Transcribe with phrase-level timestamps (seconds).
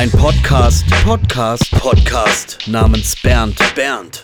[0.00, 4.22] Ein Podcast, Podcast, Podcast namens Bernd, Bernd.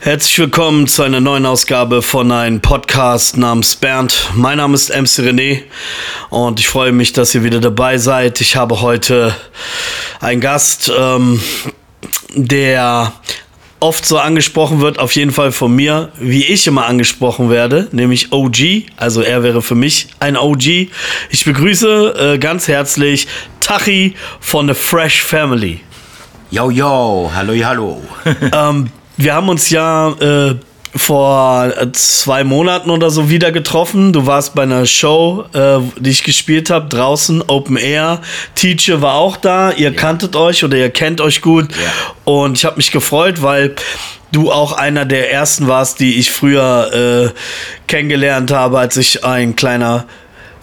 [0.00, 4.28] Herzlich willkommen zu einer neuen Ausgabe von einem Podcast namens Bernd.
[4.34, 5.62] Mein Name ist MC René
[6.30, 8.40] und ich freue mich, dass ihr wieder dabei seid.
[8.40, 9.36] Ich habe heute
[10.18, 11.40] einen Gast, ähm,
[12.34, 13.12] der
[13.80, 18.32] oft so angesprochen wird, auf jeden Fall von mir, wie ich immer angesprochen werde, nämlich
[18.32, 18.84] OG.
[18.96, 20.88] Also er wäre für mich ein OG.
[21.30, 23.28] Ich begrüße äh, ganz herzlich
[23.60, 25.80] Tachi von The Fresh Family.
[26.50, 28.02] Yo, yo, hallo, hallo.
[28.52, 30.54] ähm, wir haben uns ja äh,
[30.98, 34.12] vor zwei Monaten oder so wieder getroffen.
[34.12, 38.20] Du warst bei einer Show, äh, die ich gespielt habe, draußen, Open Air.
[38.54, 39.70] Teacher war auch da.
[39.70, 39.96] Ihr ja.
[39.96, 41.68] kanntet euch oder ihr kennt euch gut.
[41.70, 42.32] Ja.
[42.32, 43.74] Und ich habe mich gefreut, weil
[44.32, 47.38] du auch einer der ersten warst, die ich früher äh,
[47.86, 50.06] kennengelernt habe, als ich ein kleiner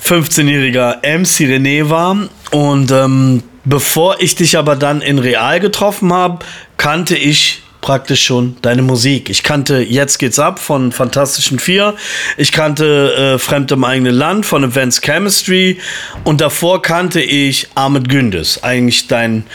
[0.04, 2.18] 15-jähriger MC René war.
[2.52, 6.46] Und ähm, bevor ich dich aber dann in Real getroffen habe,
[6.78, 9.30] kannte ich praktisch schon deine Musik.
[9.30, 11.96] Ich kannte Jetzt geht's ab von Fantastischen Vier.
[12.38, 15.78] Ich kannte äh, Fremd im eigenen Land von Advanced Chemistry.
[16.24, 18.64] Und davor kannte ich Ahmed Gündes.
[18.64, 19.46] Eigentlich dein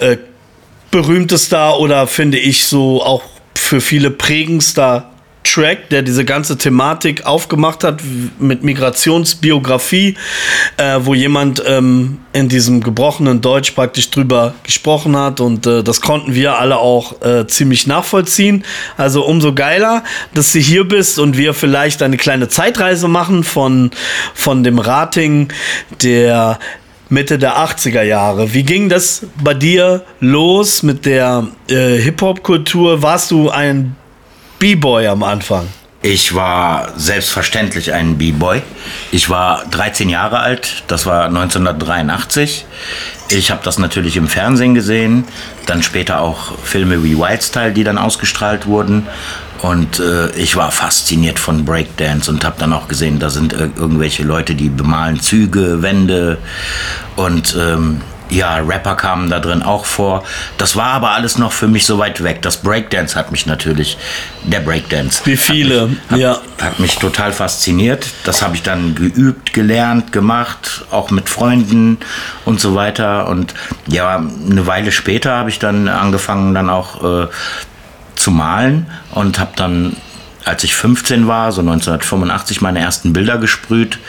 [0.00, 0.18] äh,
[0.90, 3.22] berühmtester oder finde ich so auch
[3.54, 5.11] für viele prägendster
[5.44, 8.00] Track, der diese ganze Thematik aufgemacht hat
[8.38, 10.16] mit Migrationsbiografie,
[10.76, 16.00] äh, wo jemand ähm, in diesem gebrochenen Deutsch praktisch drüber gesprochen hat und äh, das
[16.00, 18.64] konnten wir alle auch äh, ziemlich nachvollziehen.
[18.96, 23.90] Also umso geiler, dass du hier bist und wir vielleicht eine kleine Zeitreise machen von,
[24.34, 25.48] von dem Rating
[26.02, 26.58] der
[27.08, 28.54] Mitte der 80er Jahre.
[28.54, 33.02] Wie ging das bei dir los mit der äh, Hip-Hop-Kultur?
[33.02, 33.96] Warst du ein
[34.62, 35.66] B-Boy am Anfang?
[36.02, 38.62] Ich war selbstverständlich ein B-Boy.
[39.10, 42.64] Ich war 13 Jahre alt, das war 1983.
[43.30, 45.24] Ich habe das natürlich im Fernsehen gesehen,
[45.66, 49.08] dann später auch Filme wie Wild Style, die dann ausgestrahlt wurden.
[49.62, 54.22] Und äh, ich war fasziniert von Breakdance und habe dann auch gesehen, da sind irgendwelche
[54.22, 56.38] Leute, die bemalen Züge, Wände
[57.16, 58.00] und ähm,
[58.32, 60.24] ja, Rapper kamen da drin auch vor.
[60.56, 62.40] Das war aber alles noch für mich so weit weg.
[62.42, 63.98] Das Breakdance hat mich natürlich,
[64.44, 65.20] der Breakdance.
[65.24, 66.40] Wie viele, hat mich, hat, ja.
[66.60, 68.06] Hat mich total fasziniert.
[68.24, 71.98] Das habe ich dann geübt, gelernt, gemacht, auch mit Freunden
[72.44, 73.28] und so weiter.
[73.28, 73.54] Und
[73.86, 77.28] ja, eine Weile später habe ich dann angefangen, dann auch äh,
[78.16, 79.96] zu malen und habe dann
[80.44, 84.00] als ich 15 war, so 1985, meine ersten Bilder gesprüht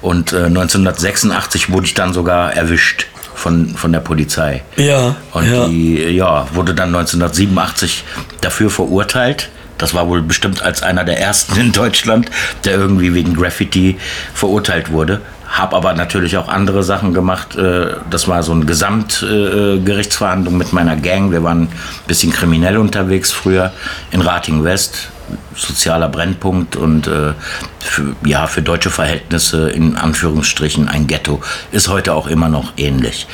[0.00, 3.08] und äh, 1986 wurde ich dann sogar erwischt
[3.42, 4.62] von, von der Polizei.
[4.76, 5.16] Ja.
[5.32, 5.66] Und ja.
[5.66, 8.04] die ja, wurde dann 1987
[8.40, 9.48] dafür verurteilt.
[9.78, 12.30] Das war wohl bestimmt als einer der ersten in Deutschland,
[12.64, 13.98] der irgendwie wegen Graffiti
[14.32, 15.20] verurteilt wurde.
[15.48, 17.56] Hab aber natürlich auch andere Sachen gemacht.
[17.56, 21.32] Äh, das war so eine Gesamtgerichtsverhandlung mit meiner Gang.
[21.32, 21.68] Wir waren ein
[22.06, 23.72] bisschen kriminell unterwegs früher
[24.12, 25.08] in Rating West
[25.54, 27.32] sozialer Brennpunkt und äh,
[27.80, 31.40] für, ja, für deutsche Verhältnisse in Anführungsstrichen ein Ghetto.
[31.70, 33.26] Ist heute auch immer noch ähnlich.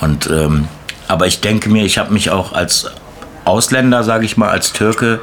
[0.00, 0.68] Und, ähm,
[1.08, 2.90] aber ich denke mir, ich habe mich auch als
[3.44, 5.20] Ausländer, sage ich mal, als Türke,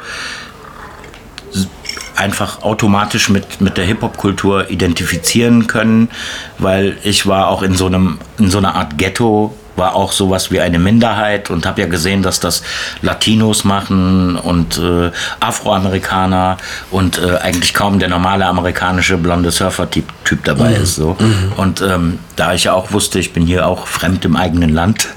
[2.16, 6.10] einfach automatisch mit, mit der Hip-Hop-Kultur identifizieren können,
[6.58, 10.52] weil ich war auch in so, einem, in so einer Art Ghetto war auch sowas
[10.52, 12.62] wie eine Minderheit und habe ja gesehen, dass das
[13.02, 15.10] Latinos machen und äh,
[15.40, 16.58] Afroamerikaner
[16.92, 20.84] und äh, eigentlich kaum der normale amerikanische blonde Surfer-Typ typ dabei mhm.
[20.84, 20.96] ist.
[20.96, 21.18] So.
[21.18, 21.54] Mhm.
[21.58, 25.08] Und ähm, da ich ja auch wusste, ich bin hier auch fremd im eigenen Land,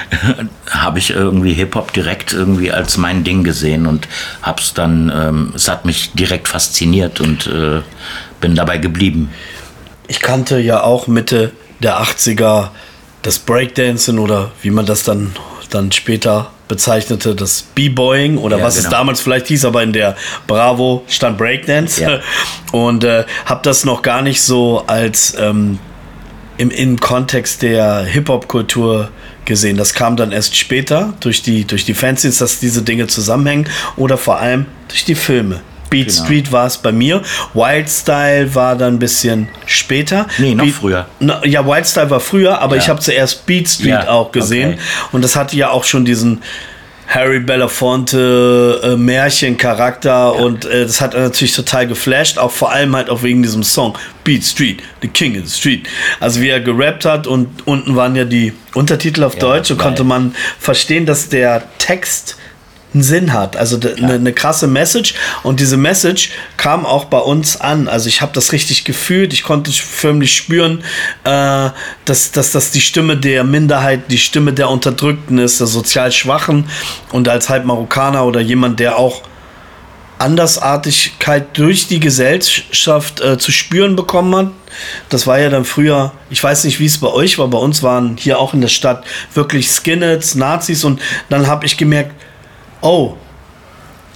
[0.70, 4.08] habe ich irgendwie Hip-Hop direkt irgendwie als mein Ding gesehen und
[4.42, 7.82] habe es dann, ähm, es hat mich direkt fasziniert und äh,
[8.40, 9.30] bin dabei geblieben.
[10.08, 12.70] Ich kannte ja auch Mitte der 80er
[13.22, 15.34] das Breakdancing oder wie man das dann,
[15.70, 18.86] dann später bezeichnete, das B-Boying oder ja, was genau.
[18.86, 20.16] es damals vielleicht hieß, aber in der
[20.46, 22.00] Bravo stand Breakdance.
[22.00, 22.20] Ja.
[22.72, 25.80] Und äh, habe das noch gar nicht so als ähm,
[26.58, 29.08] im, im Kontext der Hip-Hop-Kultur
[29.46, 29.76] gesehen.
[29.76, 34.16] Das kam dann erst später durch die, durch die Fanzines, dass diese Dinge zusammenhängen oder
[34.16, 35.62] vor allem durch die Filme.
[35.90, 36.24] Beat genau.
[36.24, 37.22] Street war es bei mir.
[37.52, 40.26] Wild Style war dann ein bisschen später.
[40.38, 41.06] Nee, noch Beat, früher.
[41.18, 42.82] Na, ja, Wild Style war früher, aber ja.
[42.82, 44.74] ich habe zuerst Beat Street ja, auch gesehen.
[44.74, 44.82] Okay.
[45.12, 46.42] Und das hatte ja auch schon diesen
[47.10, 50.28] Harry Belafonte äh, Märchencharakter ja.
[50.28, 53.98] und äh, das hat natürlich total geflasht, auch vor allem halt auch wegen diesem Song
[54.22, 55.88] Beat Street, The King in the Street.
[56.20, 60.04] Also wie er gerappt hat und unten waren ja die Untertitel auf Deutsch und konnte
[60.04, 62.36] man verstehen, dass der Text
[62.92, 65.14] einen Sinn hat, also eine, eine krasse Message.
[65.42, 67.88] Und diese Message kam auch bei uns an.
[67.88, 70.82] Also ich habe das richtig gefühlt, ich konnte förmlich spüren,
[71.24, 71.70] äh,
[72.04, 76.68] dass, dass das die Stimme der Minderheit, die Stimme der Unterdrückten ist, der sozial Schwachen.
[77.12, 79.22] Und als halb Marokkaner oder jemand, der auch
[80.20, 84.48] Andersartigkeit durch die Gesellschaft äh, zu spüren bekommen hat.
[85.08, 87.82] Das war ja dann früher, ich weiß nicht, wie es bei euch war, bei uns
[87.82, 90.84] waren hier auch in der Stadt wirklich Skinheads, Nazis.
[90.84, 91.00] Und
[91.30, 92.12] dann habe ich gemerkt,
[92.80, 93.16] oh,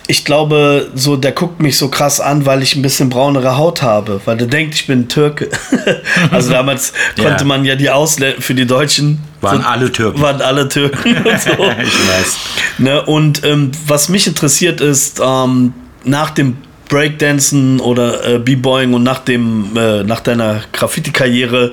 [0.07, 3.81] ich glaube, so der guckt mich so krass an, weil ich ein bisschen braunere Haut
[3.81, 5.49] habe, weil der denkt, ich bin Türke.
[6.31, 7.25] also damals ja.
[7.25, 10.21] konnte man ja die Ausländer für die Deutschen waren so, alle Türken.
[10.21, 11.17] Waren alle Türken.
[11.17, 11.51] und so.
[11.51, 12.37] ich weiß.
[12.79, 15.73] Ne, und ähm, was mich interessiert ist, ähm,
[16.05, 16.59] nach dem
[16.89, 21.73] Breakdancen oder äh, B-Boying und nach dem äh, nach deiner Graffiti-Karriere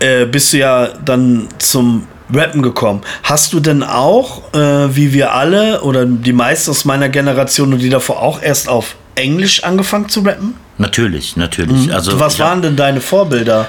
[0.00, 3.02] äh, bist du ja dann zum Rappen gekommen.
[3.22, 7.80] Hast du denn auch, äh, wie wir alle oder die meisten aus meiner Generation und
[7.80, 10.54] die davor auch erst auf Englisch angefangen zu rappen?
[10.78, 11.86] Natürlich, natürlich.
[11.86, 11.92] Mhm.
[11.92, 13.68] Also was waren denn deine Vorbilder?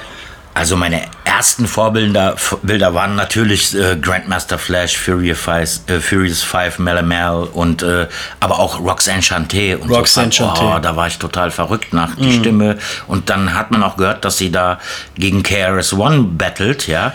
[0.56, 6.78] Also meine ersten Vorbilder Bilder waren natürlich äh, Grandmaster Flash, Furious Five, äh, Furious Five,
[6.78, 8.08] Mel Mel und äh,
[8.40, 10.44] aber auch Roxanne Chanté und Roxanne so.
[10.44, 10.76] Chanté.
[10.76, 12.40] Oh, da war ich total verrückt nach die mm.
[12.40, 14.78] Stimme und dann hat man auch gehört, dass sie da
[15.14, 17.12] gegen KRS One battelt, ja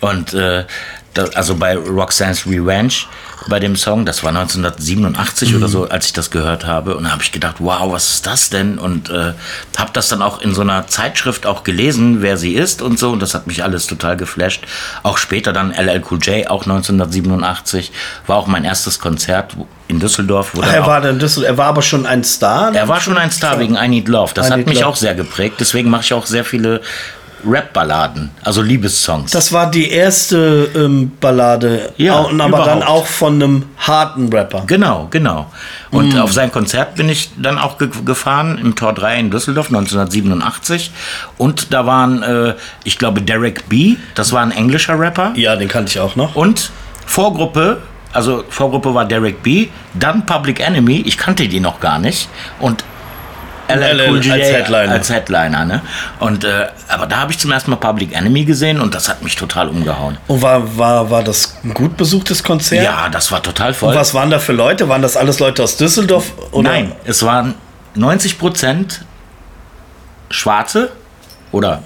[0.00, 0.64] und äh,
[1.14, 2.94] das, also bei Roxanne's Revenge
[3.48, 4.04] bei dem Song.
[4.04, 5.56] Das war 1987 mhm.
[5.58, 6.96] oder so, als ich das gehört habe.
[6.96, 8.78] Und da habe ich gedacht, wow, was ist das denn?
[8.78, 9.32] Und äh,
[9.76, 13.10] habe das dann auch in so einer Zeitschrift auch gelesen, wer sie ist und so.
[13.10, 14.64] Und das hat mich alles total geflasht.
[15.02, 17.92] Auch später dann LL Cool J, auch 1987,
[18.26, 19.56] war auch mein erstes Konzert
[19.88, 20.52] in Düsseldorf.
[20.60, 22.74] Ach, er war in Düsseldorf, er war aber schon ein Star?
[22.74, 24.32] Er war schon ein Star wegen I Need Love.
[24.34, 24.88] Das I hat mich Love.
[24.88, 25.56] auch sehr geprägt.
[25.60, 26.80] Deswegen mache ich auch sehr viele
[27.46, 29.30] Rap-Balladen, also Liebessongs.
[29.30, 32.66] Das war die erste ähm, Ballade, ja, aber überhaupt.
[32.66, 34.64] dann auch von einem harten Rapper.
[34.66, 35.50] Genau, genau.
[35.90, 36.18] Und mm.
[36.18, 40.90] auf sein Konzert bin ich dann auch ge gefahren im Tor 3 in Düsseldorf 1987.
[41.38, 42.54] Und da waren, äh,
[42.84, 45.32] ich glaube, Derek B., das war ein englischer Rapper.
[45.36, 46.34] Ja, den kannte ich auch noch.
[46.36, 46.70] Und
[47.06, 47.78] Vorgruppe
[48.14, 52.28] also Vorgruppe war Derek B, dann Public Enemy, ich kannte die noch gar nicht.
[52.60, 52.84] Und
[53.68, 54.92] LL Cool J als Headliner.
[54.92, 55.82] Als Headliner ne?
[56.20, 59.22] Und, äh, aber da habe ich zum ersten Mal Public Enemy gesehen und das hat
[59.22, 60.18] mich total umgehauen.
[60.28, 62.84] Und war, war, war das ein gut besuchtes Konzert?
[62.84, 63.90] Ja, das war total voll.
[63.90, 64.88] Und was waren da für Leute?
[64.88, 66.32] Waren das alles Leute aus Düsseldorf?
[66.52, 66.70] Oder?
[66.70, 67.54] Nein, es waren
[67.94, 69.04] 90 Prozent
[70.30, 70.90] Schwarze
[71.52, 71.82] oder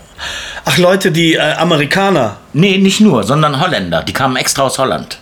[0.64, 2.36] Ach, Leute, die äh, Amerikaner?
[2.52, 4.02] Nee, nicht nur, sondern Holländer.
[4.02, 5.18] Die kamen extra aus Holland.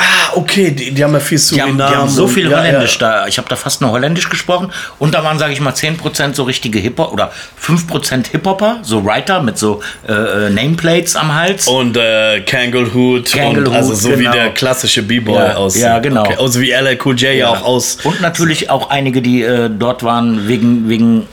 [0.00, 1.76] Ah, okay, die, die haben ja viel Suriname.
[1.76, 3.20] Die haben, die haben so viel Holländisch ja, ja.
[3.22, 3.26] da.
[3.26, 4.70] Ich habe da fast nur Holländisch gesprochen.
[5.00, 9.42] Und da waren, sage ich mal, 10% so richtige Hip-Hop oder 5% Hip-Hopper, so Writer
[9.42, 11.66] mit so äh, äh, Nameplates am Hals.
[11.66, 13.32] Und äh, Kanglehood.
[13.32, 14.20] Kanglehood also so genau.
[14.20, 15.82] wie der klassische B-Boy ja, aussieht.
[15.82, 16.20] Ja, genau.
[16.20, 16.36] Okay.
[16.38, 17.98] Also wie LL Cool J ja auch aus.
[18.04, 21.26] Und natürlich auch einige, die äh, dort waren wegen, wegen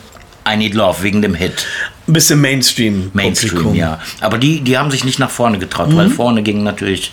[0.51, 1.67] I Need Love, wegen dem Hit
[2.07, 3.09] ein bisschen Mainstream.
[3.13, 3.99] Mainstream, ja.
[4.21, 5.97] Aber die, die haben sich nicht nach vorne getraut, mhm.
[5.97, 7.11] weil vorne ging natürlich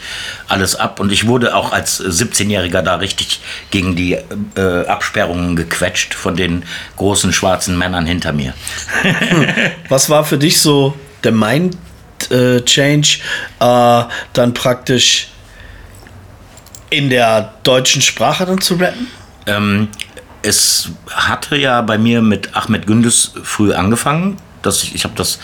[0.49, 1.01] alles ab.
[1.01, 3.41] Und ich wurde auch als 17-Jähriger da richtig
[3.71, 4.19] gegen die
[4.57, 6.65] äh, Absperrungen gequetscht von den
[6.97, 8.53] großen schwarzen Männern hinter mir.
[9.89, 10.95] Was war für dich so
[11.25, 11.77] der Mind
[12.31, 13.19] äh, Change,
[13.61, 14.03] äh,
[14.35, 15.29] dann praktisch
[16.91, 19.07] in der deutschen Sprache dann zu rappen?
[19.47, 19.89] Ähm,
[20.43, 25.39] es hatte ja bei mir mit Ahmed Gündes früh angefangen dass ich, ich habe das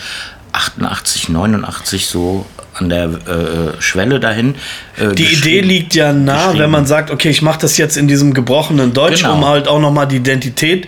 [0.53, 4.55] 88, 89 so an der äh, Schwelle dahin.
[4.97, 8.07] Äh, die Idee liegt ja nah, wenn man sagt, okay, ich mache das jetzt in
[8.07, 9.35] diesem gebrochenen Deutsch, genau.
[9.35, 10.87] um halt auch nochmal die Identität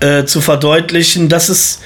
[0.00, 1.28] äh, zu verdeutlichen.
[1.28, 1.82] Das ist,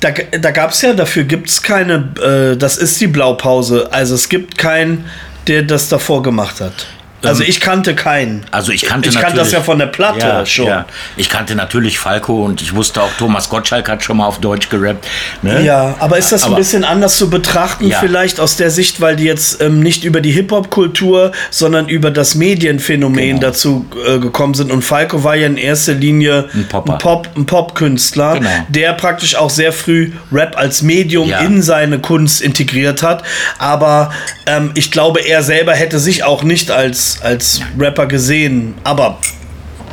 [0.00, 3.88] da, da gab es ja, dafür gibt es keine, äh, das ist die Blaupause.
[3.92, 5.06] Also es gibt keinen,
[5.46, 6.86] der das davor gemacht hat.
[7.22, 8.44] Also ähm, ich kannte keinen.
[8.50, 10.66] Also ich kannte Ich kannte das ja von der Platte ja, schon.
[10.66, 10.86] Ja.
[11.16, 14.68] Ich kannte natürlich Falco und ich wusste auch, Thomas Gottschalk hat schon mal auf Deutsch
[14.68, 15.06] gerappt.
[15.42, 15.62] Ne?
[15.64, 17.98] Ja, aber ist das aber, ein bisschen anders zu betrachten, ja.
[17.98, 22.34] vielleicht aus der Sicht, weil die jetzt ähm, nicht über die Hip-Hop-Kultur, sondern über das
[22.34, 23.40] Medienphänomen genau.
[23.40, 24.70] dazu äh, gekommen sind.
[24.70, 28.50] Und Falco war ja in erster Linie ein, ein Pop, ein Pop-Künstler, genau.
[28.68, 33.22] der praktisch auch sehr früh Rap als Medium in seine Kunst integriert hat.
[33.58, 34.12] Aber
[34.46, 39.18] ähm, ich glaube, er selber hätte sich auch nicht als als, Rapper gesehen, aber.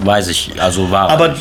[0.01, 1.09] Weiß ich, also war.
[1.09, 1.35] Aber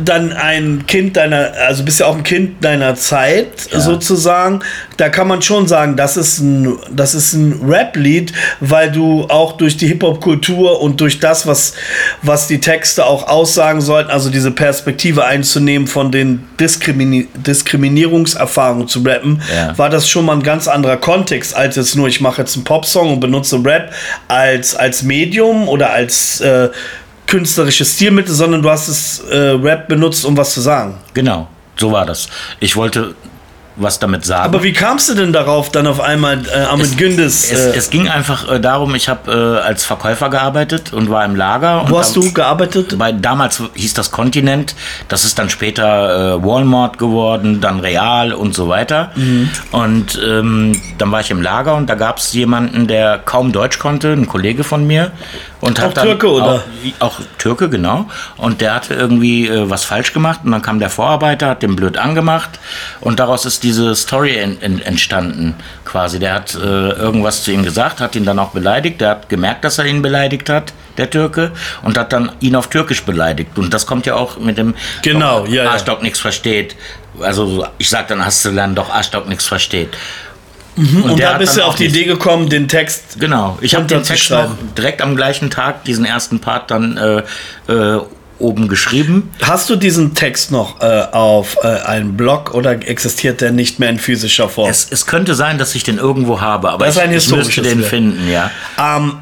[0.00, 3.80] dann ein Kind deiner, also bist ja auch ein Kind deiner Zeit ja.
[3.80, 4.60] sozusagen.
[4.96, 9.52] Da kann man schon sagen, das ist ein, das ist ein Rap-Lied, weil du auch
[9.56, 11.74] durch die Hip-Hop-Kultur und durch das, was,
[12.22, 19.00] was die Texte auch aussagen sollten, also diese Perspektive einzunehmen von den Diskrimini Diskriminierungserfahrungen zu
[19.00, 19.76] rappen, ja.
[19.76, 22.64] war das schon mal ein ganz anderer Kontext, als jetzt nur, ich mache jetzt einen
[22.64, 23.92] Popsong und benutze Rap
[24.28, 26.68] als, als Medium oder als äh,
[27.28, 30.96] künstlerische Stilmittel, sondern du hast es äh, Rap benutzt, um was zu sagen.
[31.14, 32.28] Genau, so war das.
[32.58, 33.14] Ich wollte
[33.78, 34.44] was damit sagen.
[34.44, 37.50] Aber wie kamst du denn darauf, dann auf einmal äh, Ahmed Gündes?
[37.50, 41.24] Es, Äh, es ging einfach äh, darum, ich habe äh, als Verkäufer gearbeitet und war
[41.24, 41.84] im Lager.
[41.88, 42.98] wo hast du gearbeitet?
[42.98, 44.74] Bei, damals hieß das Kontinent,
[45.08, 49.10] das ist dann später äh, Walmart geworden, dann Real und so weiter.
[49.14, 49.50] Mhm.
[49.70, 53.78] Und ähm, dann war ich im Lager und da gab es jemanden, der kaum Deutsch
[53.78, 55.12] konnte, ein Kollege von mir.
[55.60, 56.62] Und Auch Türke, oder?
[57.00, 58.06] Auch, auch Türke, genau.
[58.36, 61.74] Und der hatte irgendwie äh, was falsch gemacht und dann kam der Vorarbeiter, hat den
[61.74, 62.60] blöd angemacht
[63.00, 66.18] und daraus ist diese Story en, en, entstanden quasi.
[66.18, 69.00] Der hat äh, irgendwas zu ihm gesagt, hat ihn dann auch beleidigt.
[69.02, 72.68] Der hat gemerkt, dass er ihn beleidigt hat, der Türke, und hat dann ihn auf
[72.70, 73.58] Türkisch beleidigt.
[73.58, 75.70] Und das kommt ja auch mit dem Genau, doch, ja, ja.
[75.70, 76.76] Arschloch nichts versteht.
[77.20, 79.90] Also ich sag dann, hast du dann doch Arschloch nichts versteht.
[80.76, 83.18] Und der da bist du auf die Idee gekommen, den Text.
[83.18, 84.32] Genau, ich habe den Text
[84.76, 88.00] direkt am gleichen Tag, diesen ersten Part dann äh, äh,
[88.38, 89.30] oben geschrieben.
[89.42, 93.90] Hast du diesen Text noch äh, auf äh, einem Blog oder existiert der nicht mehr
[93.90, 94.70] in physischer Form?
[94.70, 97.82] Es, es könnte sein, dass ich den irgendwo habe, aber Das ich, ich müsste den
[97.82, 98.50] finden, ja.
[98.78, 99.18] Ähm,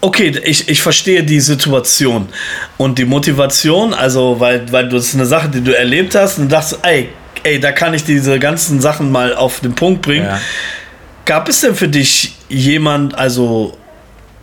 [0.00, 2.28] okay, ich, ich verstehe die Situation
[2.76, 6.38] und die Motivation, also weil, weil du das ist eine Sache, die du erlebt hast
[6.38, 7.08] und dachtest, ey,
[7.42, 10.26] ey, da kann ich diese ganzen Sachen mal auf den Punkt bringen.
[10.26, 10.40] Ja.
[11.24, 13.76] Gab es denn für dich jemand, also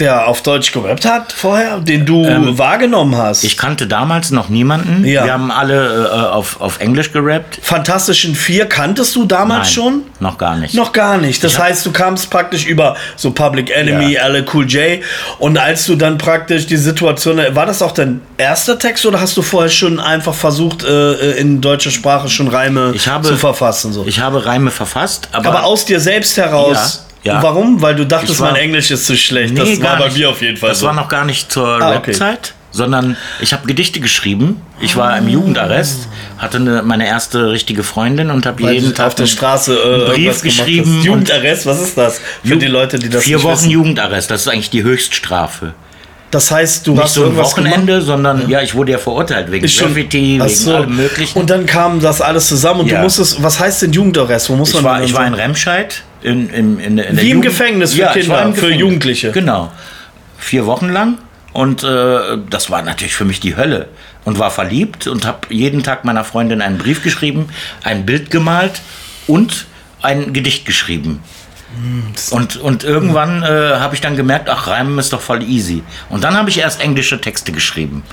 [0.03, 2.23] der auf Deutsch gerappt hat vorher, den du
[2.57, 3.43] wahrgenommen hast?
[3.43, 5.05] Ich kannte damals noch niemanden.
[5.05, 5.23] Ja.
[5.23, 7.59] Wir haben alle äh, auf, auf Englisch gerappt.
[7.61, 10.03] Fantastischen Vier kanntest du damals Nein, schon?
[10.19, 10.73] Noch gar nicht.
[10.75, 11.43] Noch gar nicht.
[11.43, 14.27] Das Ich heißt, du kamst praktisch über so Public Enemy, Ja.
[14.27, 15.01] LL Cool J.
[15.39, 19.37] Und als du dann praktisch die Situation, war das auch dein erster Text oder hast
[19.37, 23.93] du vorher schon einfach versucht, äh, in deutscher Sprache schon Reime Ich habe, zu verfassen?
[23.93, 24.03] So?
[24.05, 27.03] Ich habe Reime verfasst, aber, Aber aus dir selbst heraus.
[27.07, 27.41] Ja, ja.
[27.41, 27.81] Warum?
[27.81, 29.57] Weil du dachtest, Ich war- mein Englisch ist zu schlecht.
[29.57, 30.85] das war bei mir auf jeden Fall Das so.
[30.87, 32.11] war noch gar nicht zur Ah, okay.
[32.11, 34.61] Rap-Zeit, sondern ich habe Gedichte geschrieben.
[34.81, 39.15] Ich war im Jugendarrest, hatte eine, meine erste richtige Freundin und habe jeden Tag auf
[39.15, 42.19] der Straße äh, Brief gemacht geschrieben Jugendarrest, was ist das?
[42.43, 43.69] Für Ju- die Leute, die das Vier nicht Wochen wissen.
[43.69, 45.73] Jugendarrest, das ist eigentlich die Höchststrafe.
[46.31, 49.65] Das heißt, du Nicht hast so ein Wochenende, sondern ja, ich wurde ja verurteilt wegen
[49.65, 50.75] Ist schon- Graffiti, wegen so.
[50.77, 51.37] allem möglichen.
[51.39, 52.97] Und dann kam das alles zusammen und Ja.
[52.97, 54.49] du musstest, was heißt denn Jugendarrest?
[54.49, 55.35] Wo muss ich man war, ich war in?
[55.35, 58.71] Remscheid, in, in, in, in Wie im Jugend- Gefängnis für ja, Kinder, für.
[58.71, 59.31] Jugendliche.
[59.31, 59.71] Genau.
[60.37, 61.17] Vier Wochen lang.
[61.53, 63.89] Und äh, das war natürlich für mich die Hölle.
[64.25, 67.49] Und war verliebt und habe jeden Tag meiner Freundin einen Brief geschrieben,
[67.83, 68.81] ein Bild gemalt
[69.27, 69.65] und
[70.01, 71.21] ein Gedicht geschrieben.
[72.31, 73.45] Und, und irgendwann äh,
[73.79, 75.81] habe ich dann gemerkt, ach, Reimen ist doch voll easy.
[76.09, 78.03] Und dann habe ich erst englische Texte geschrieben.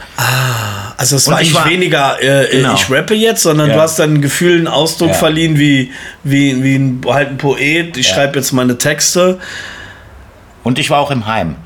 [0.97, 2.75] Also es Und war ich nicht war- weniger, äh, Genau.
[2.75, 3.75] ich rappe jetzt, sondern Ja.
[3.76, 5.14] du hast dann ein Gefühl, einen Ausdruck Ja.
[5.14, 5.93] verliehen wie,
[6.25, 7.97] wie, wie ein, halt ein Poet.
[7.97, 8.14] Ich Ja.
[8.14, 9.38] schreibe jetzt meine Texte.
[10.62, 11.57] Und ich war auch im Heim.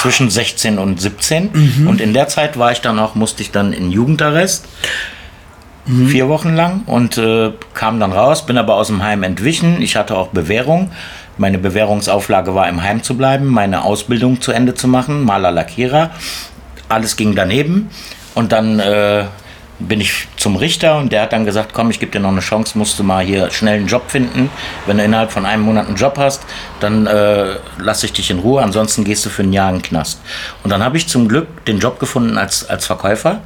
[0.00, 1.50] Zwischen 16 und 17.
[1.52, 1.86] Mhm.
[1.88, 4.64] Und in der Zeit war ich dann auch, musste ich dann in Jugendarrest.
[5.88, 6.08] Mhm.
[6.08, 9.80] Vier Wochen lang und äh, kam dann raus, bin aber aus dem Heim entwichen.
[9.80, 10.92] Ich hatte auch Bewährung.
[11.38, 16.10] Meine Bewährungsauflage war, im Heim zu bleiben, meine Ausbildung zu Ende zu machen, Maler Lackierer.
[16.88, 17.90] Alles ging daneben.
[18.34, 19.24] Und dann äh,
[19.78, 22.40] bin ich zum Richter und der hat dann gesagt, komm, ich gebe dir noch eine
[22.40, 24.50] Chance, musst du mal hier schnell einen Job finden.
[24.86, 26.42] Wenn du innerhalb von einem Monat einen Job hast,
[26.80, 29.82] dann äh, lasse ich dich in Ruhe, ansonsten gehst du für ein Jahr in den
[29.82, 30.20] Knast.
[30.64, 33.40] Und dann habe ich zum Glück den Job gefunden als, als Verkäufer.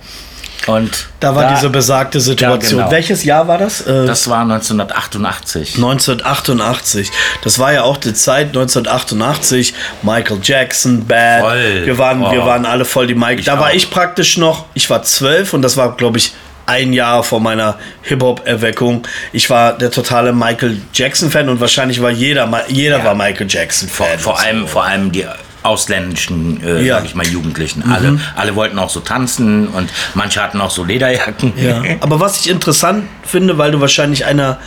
[0.67, 2.79] Und Da war diese besagte Situation.
[2.81, 2.91] genau.
[2.91, 3.81] Welches Jahr war das?
[3.83, 5.77] Äh, das war 1988.
[5.77, 7.11] 1988.
[7.43, 9.75] Das war ja auch die Zeit 1988.
[10.03, 11.41] Michael Jackson, Bad.
[11.43, 11.87] Voll.
[11.87, 12.47] Wir waren, wir Oh.
[12.47, 13.41] waren alle voll die Michael.
[13.41, 13.75] Ich Da war auch.
[13.75, 14.67] ich praktisch noch.
[14.75, 16.33] Ich war zwölf und das war, glaube ich,
[16.67, 19.07] ein Jahr vor meiner Hip-Hop-Erweckung.
[19.33, 23.05] Ich war der totale Michael Jackson-Fan und wahrscheinlich war jeder, jeder Ja.
[23.05, 24.19] war Michael Jackson-Fan.
[24.21, 25.27] Vor allem, vor allem die
[25.63, 26.97] ausländischen, äh, Ja.
[26.97, 27.83] sag ich mal, Jugendlichen.
[27.91, 31.53] Alle, alle wollten auch so tanzen und manche hatten auch so Lederjacken.
[31.57, 31.83] Ja.
[32.01, 34.59] Aber was ich interessant finde, weil du wahrscheinlich einer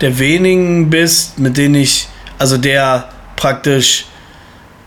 [0.00, 4.06] der wenigen bist, mit denen ich, also der praktisch,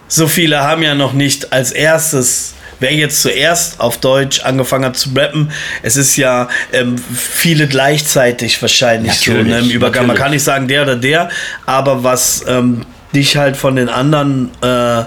[0.07, 4.97] so viele haben ja noch nicht als erstes, wer jetzt zuerst auf Deutsch angefangen hat
[4.97, 5.51] zu rappen,
[5.83, 10.07] es ist ja ähm, viele gleichzeitig wahrscheinlich so Natürlich, ne, im Übergang.
[10.07, 11.29] Man kann nicht sagen der oder der,
[11.65, 15.03] aber was ähm, dich halt von den anderen äh,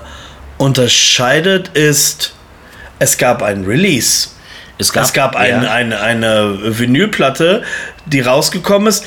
[0.58, 2.34] unterscheidet, ist,
[2.98, 4.28] es gab ein Release.
[4.78, 7.62] Es gab, Es gab ein, ja, eine, eine Vinylplatte,
[8.06, 9.04] die rausgekommen ist.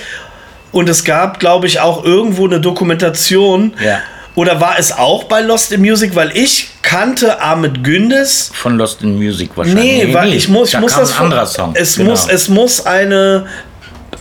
[0.71, 3.73] Und es gab, glaube ich, auch irgendwo eine Dokumentation.
[3.83, 3.99] Ja.
[4.35, 6.15] Oder war es auch bei Lost in Music?
[6.15, 8.51] Weil ich kannte Ahmed Gündes.
[8.53, 10.05] von Lost in Music wahrscheinlich.
[10.05, 11.73] Nee, weil ich muss, ich da muss das ein von- anderer Song.
[11.75, 12.11] Es, Genau.
[12.11, 13.45] muss, es muss eine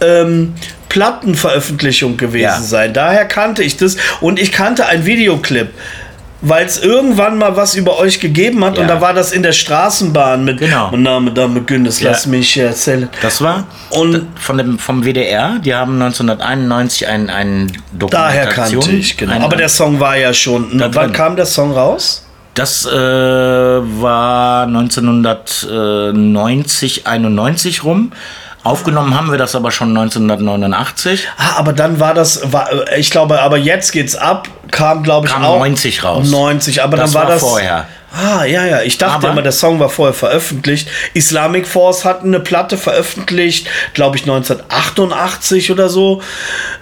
[0.01, 0.55] ähm,
[0.89, 2.61] Plattenveröffentlichung gewesen Ja.
[2.61, 2.93] sein.
[2.93, 3.97] Daher kannte ich das.
[4.21, 5.69] Und ich kannte einen Videoclip.
[6.41, 8.83] Weil es irgendwann mal was über euch gegeben hat Ja.
[8.83, 10.91] und da war das in der Straßenbahn mit Genau.
[10.93, 12.11] Mein Name Dame Gündes, Ja.
[12.13, 13.09] lass mich erzählen.
[13.23, 15.59] Das war Und- von dem, vom WDR.
[15.59, 18.83] Die haben 1991 ein, ein Daher Dokumentation.
[18.83, 19.41] kannte ich, genau.
[19.45, 20.69] Aber der Song war ja schon.
[20.79, 21.13] Wann drin.
[21.13, 22.25] kam der Song raus?
[22.55, 28.13] Das äh, war 1990, 91 rum.
[28.69, 31.29] Aufgenommen haben wir das aber schon 1989.
[31.39, 35.27] Ah, aber dann war das, war, äh, ich glaube, aber jetzt geht's ab, kam glaube
[35.27, 35.59] ich Kam auch.
[35.59, 36.31] 90 raus.
[36.31, 37.43] 90, aber Das dann war, war das.
[37.43, 37.87] vorher.
[38.11, 38.81] Ah, ja, ja.
[38.83, 40.89] Ich dachte Aber- immer, der Song war vorher veröffentlicht.
[41.13, 46.23] Islamic Force hat eine Platte veröffentlicht, glaube ich 1988 oder so.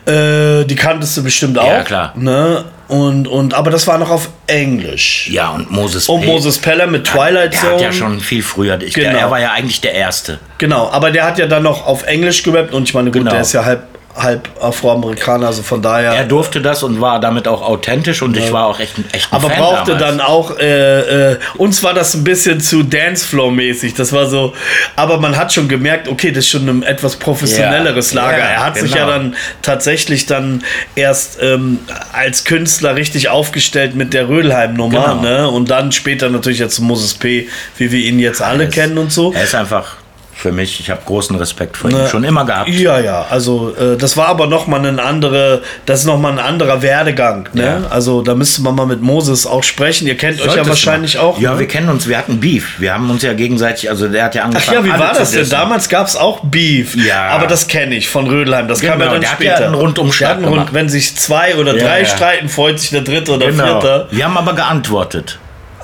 [0.07, 1.66] Äh, die kanntest du bestimmt auch.
[1.66, 2.12] Ja, klar.
[2.16, 2.64] Ne?
[2.88, 5.28] Und, und, aber das war noch auf Englisch.
[5.31, 6.26] Ja, und Moses Und P.
[6.28, 7.73] Moses Peller mit Twilight der Zone.
[7.75, 8.81] hat ja schon viel früher.
[8.81, 9.11] Ich, Genau.
[9.11, 10.38] der, er war ja eigentlich der Erste.
[10.59, 13.33] Genau, aber der hat ja dann noch auf Englisch gerappt und ich meine, gut, Genau.
[13.33, 13.83] der ist ja halb,
[14.17, 16.13] halb Afroamerikaner, also von daher.
[16.13, 19.29] Er durfte das und war damit auch authentisch und ich war auch echt, ein- echt
[19.31, 20.17] aber Fan brauchte damals.
[20.17, 23.95] dann auch, äh, äh, uns war das ein bisschen zu Dancefloor-mäßig.
[23.95, 24.55] Das war so,
[24.97, 28.39] aber man hat schon gemerkt, okay, das ist schon ein etwas professionelleres Ja, Lager.
[28.39, 29.19] ja, er hat sich ja genau.
[29.19, 31.81] dann tatsächlich dann erst ähm,
[32.13, 35.21] als Künstler richtig aufgestellt mit der Rödelheim-Nummer, Genau.
[35.21, 35.49] ne?
[35.51, 39.33] Und dann später natürlich jetzt Moses P., wie wir ihn jetzt alle kennen und so.
[39.33, 39.97] Er ist einfach
[40.38, 42.69] für mich, ich habe großen Respekt vor ihm schon immer gehabt.
[42.69, 46.31] Ja, ja, also äh, das war aber noch mal ein andere, das ist noch mal
[46.33, 47.64] ein anderer Werdegang, ne?
[47.85, 47.88] Ja.
[47.90, 50.07] Also da müsste man mal mit Moses auch sprechen.
[50.07, 51.21] Ihr kennt euch ja Solltest wahrscheinlich du.
[51.21, 51.40] auch.
[51.40, 51.61] Ja, ne?
[51.61, 52.78] wir kennen uns, wir hatten Beef.
[52.78, 54.87] Wir haben uns ja gegenseitig, also der hat ja Ach angefangen.
[54.87, 55.49] ja, wie war das denn?
[55.49, 56.95] Damals gab es auch Beef.
[56.97, 57.28] Ja.
[57.28, 58.69] Aber das kenne ich von Rödelheim.
[58.69, 59.61] Das kam ja Genau, dann der hat später.
[59.61, 62.90] ja einen Rundumschlag hat einen Rund, wenn sich zwei oder Ja, drei streiten, freut sich
[62.90, 63.81] der dritte oder Genau.
[63.81, 64.09] vierte.
[64.11, 65.38] Wir haben aber geantwortet.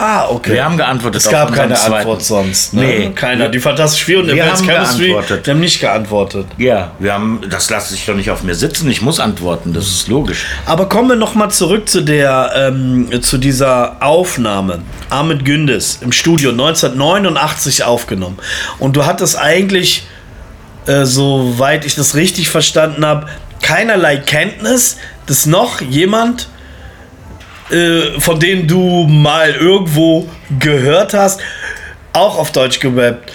[0.04, 0.54] Ah, okay.
[0.54, 1.94] Wir haben geantwortet Es gab keine zweiten.
[1.94, 2.74] Antwort sonst.
[2.74, 2.82] Ne?
[2.82, 3.10] Nee.
[3.14, 3.48] Keiner.
[3.48, 5.46] Die Fantastic Vier und Wir Advanced haben Chemistry, geantwortet.
[5.46, 6.46] die haben nicht geantwortet.
[6.58, 8.90] Ja, wir haben, das lasse ich doch nicht auf mir sitzen.
[8.90, 10.44] Ich muss antworten, das ist logisch.
[10.66, 14.80] Aber kommen wir noch mal zurück zu der ähm, zu dieser Aufnahme.
[15.08, 18.38] Ahmed Gündes im Studio 1989 aufgenommen.
[18.80, 20.04] Und du hattest eigentlich,
[20.86, 23.28] äh, soweit ich das richtig verstanden habe,
[23.62, 26.48] keinerlei Kenntnis, dass noch jemand
[27.72, 31.40] äh, von dem du mal irgendwo gehört hast,
[32.12, 33.32] auch auf Deutsch gerappt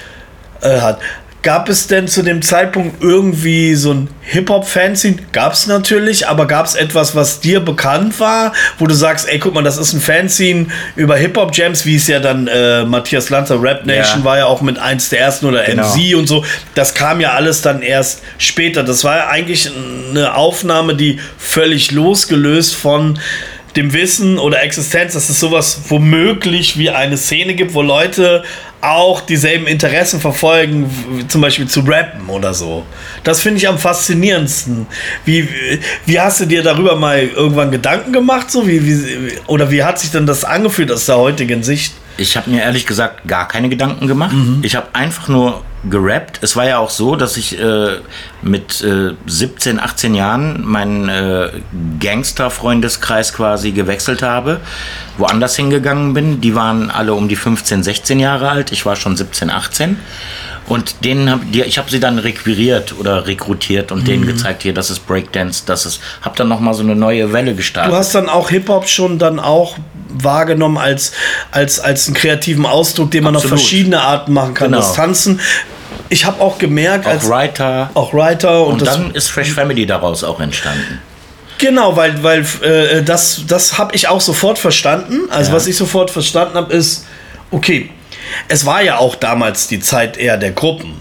[0.61, 0.99] äh, hat.
[1.43, 5.17] Gab es denn zu dem Zeitpunkt irgendwie so ein Hip-Hop-Fanzine?
[5.31, 9.39] Gab es natürlich, aber gab es etwas, was dir bekannt war, wo du sagst, ey,
[9.39, 10.65] guck mal, das ist ein Fanzine
[10.97, 14.25] über Hip-Hop-Jams, wie es ja dann äh, Matthias Lanzer Rap Nation Ja.
[14.25, 15.87] war ja auch mit eins der ersten oder Genau.
[15.87, 16.43] MC und so.
[16.75, 18.83] Das kam ja alles dann erst später.
[18.83, 19.71] Das war ja eigentlich
[20.09, 23.19] eine Aufnahme, die völlig losgelöst von
[23.77, 28.43] dem Wissen oder Existenz, dass es sowas womöglich wie eine Szene gibt, wo Leute
[28.81, 30.89] auch dieselben Interessen verfolgen,
[31.27, 32.85] zum Beispiel zu rappen oder so.
[33.23, 34.87] Das finde ich am faszinierendsten.
[35.25, 35.47] Wie,
[36.05, 38.51] wie hast du dir darüber mal irgendwann Gedanken gemacht?
[38.51, 38.67] So?
[38.67, 41.93] Wie, wie, oder wie hat sich denn das angefühlt aus der heutigen Sicht?
[42.17, 44.35] Ich habe mir ehrlich gesagt gar keine Gedanken gemacht.
[44.63, 46.39] Ich habe einfach nur gerappt.
[46.41, 47.97] Es war ja auch so, dass ich äh,
[48.41, 51.49] mit äh, 17, 18 Jahren meinen äh,
[51.99, 54.59] Gangster-Freundeskreis quasi gewechselt habe,
[55.17, 56.41] woanders hingegangen bin.
[56.41, 58.71] Die waren alle um die 15, 16 Jahre alt.
[58.71, 59.97] Ich war schon 17, 18.
[60.67, 64.73] Und denen hab, die, ich habe sie dann requiriert oder rekrutiert und denen gezeigt, hier,
[64.73, 67.93] das ist Breakdance, das ist, habe dann nochmal so eine neue Welle gestartet.
[67.93, 69.77] Du hast dann auch Hip-Hop schon dann auch
[70.09, 71.13] wahrgenommen als,
[71.51, 73.59] als, als einen kreativen Ausdruck, den man auf Absolut.
[73.61, 74.71] verschiedene Arten machen kann.
[74.71, 74.79] Genau.
[74.79, 75.39] Das Tanzen.
[76.09, 77.89] Ich habe auch gemerkt, auch als Writer.
[77.93, 80.99] auch Writer und, Und dann ist Fresh Family daraus auch entstanden.
[81.59, 85.21] Genau, weil, weil äh, das, das habe ich auch sofort verstanden.
[85.29, 85.55] Also Ja.
[85.55, 87.05] was ich sofort verstanden habe, ist,
[87.51, 87.89] okay,
[88.47, 90.93] es war ja auch damals die Zeit eher der Gruppen.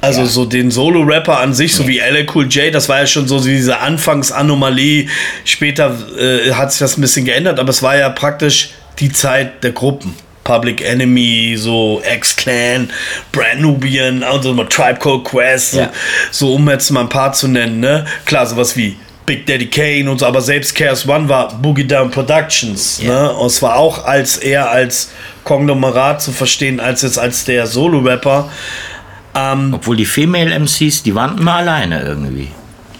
[0.00, 0.26] Also Ja.
[0.26, 3.38] so den Solo-Rapper an sich, so wie LL Cool J, das war ja schon so
[3.38, 5.08] diese Anfangsanomalie.
[5.44, 9.62] Später äh, hat sich das ein bisschen geändert, aber es war ja praktisch die Zeit
[9.62, 10.14] der Gruppen.
[10.44, 12.90] Public Enemy, so X-Clan,
[13.30, 15.90] Brand Nubian, also mal Tribe Called Quest, Ja.
[16.30, 18.04] so, um jetzt mal ein paar zu nennen, ne?
[18.24, 22.10] Klar, sowas wie Big Daddy Kane und so, aber selbst Chaos One war Boogie Down
[22.10, 23.08] Productions, Ja.
[23.28, 23.32] ne?
[23.34, 25.10] Und es war auch als eher als
[25.44, 28.48] Konglomerat zu verstehen, als jetzt als der Solo-Rapper.
[29.72, 32.48] Obwohl die Female MCs, die waren immer alleine irgendwie.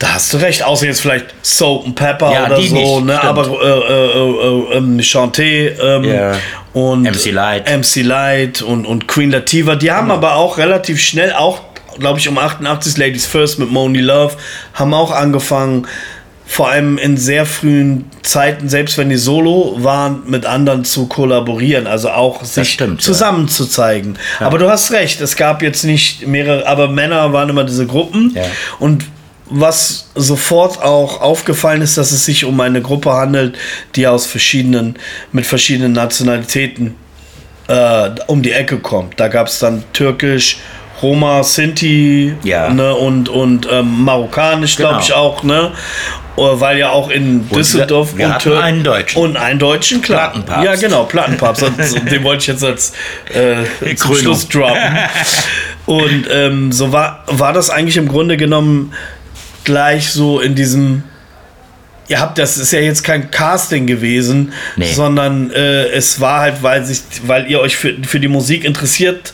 [0.02, 3.06] Da hast du recht, außer jetzt vielleicht Soap and Pepper Ja, oder die so, nicht,
[3.06, 3.12] ne?
[3.18, 3.24] stimmt.
[3.24, 6.32] Aber äh, äh, äh, ähm, Shanté ähm, Ja.
[6.72, 7.70] und MC Light.
[7.70, 11.60] MC Light und, und Queen Latifah, die haben aber auch relativ schnell, auch
[12.00, 14.34] glaube ich um 88 Ladies First mit Moni Love,
[14.74, 15.86] haben auch angefangen,
[16.46, 21.86] vor allem in sehr frühen Zeiten, selbst wenn die solo waren, mit anderen zu kollaborieren,
[21.86, 23.06] also auch sich stimmt, ja.
[23.06, 24.16] zusammen zu zeigen.
[24.40, 28.32] Aber du hast recht, es gab jetzt nicht mehrere, aber Männer waren immer diese Gruppen
[28.34, 28.42] Ja.
[28.80, 29.04] und
[29.46, 33.56] was sofort auch aufgefallen ist, dass es sich um eine Gruppe handelt,
[33.96, 34.96] die aus verschiedenen,
[35.32, 36.94] mit verschiedenen Nationalitäten
[37.68, 39.18] äh, um die Ecke kommt.
[39.20, 40.58] Da gab es dann Türkisch,
[41.02, 42.70] Roma, Sinti Ja.
[42.70, 45.04] ne, und, und ähm, Marokkanisch, glaube Genau.
[45.04, 45.72] ich auch, ne?
[46.36, 49.20] Äh, Weil ja auch in Düsseldorf wir und hatten Tür- einen Deutschen.
[49.20, 50.30] Und einen Deutschen, klar.
[50.30, 50.64] Plattenpapst.
[50.64, 51.62] Ja, genau, Plattenpapst.
[51.64, 52.92] Und Den wollte ich jetzt als
[53.34, 53.96] äh.
[53.96, 54.76] Schluss droppen.
[55.86, 58.92] Und ähm, so war, war das eigentlich im Grunde genommen
[59.64, 61.04] gleich so in diesem.
[62.08, 64.92] Ihr habt, das ist ja jetzt kein Casting gewesen, Nee.
[64.92, 69.32] sondern äh, es war halt, weil sich, weil ihr euch für, für die Musik interessiert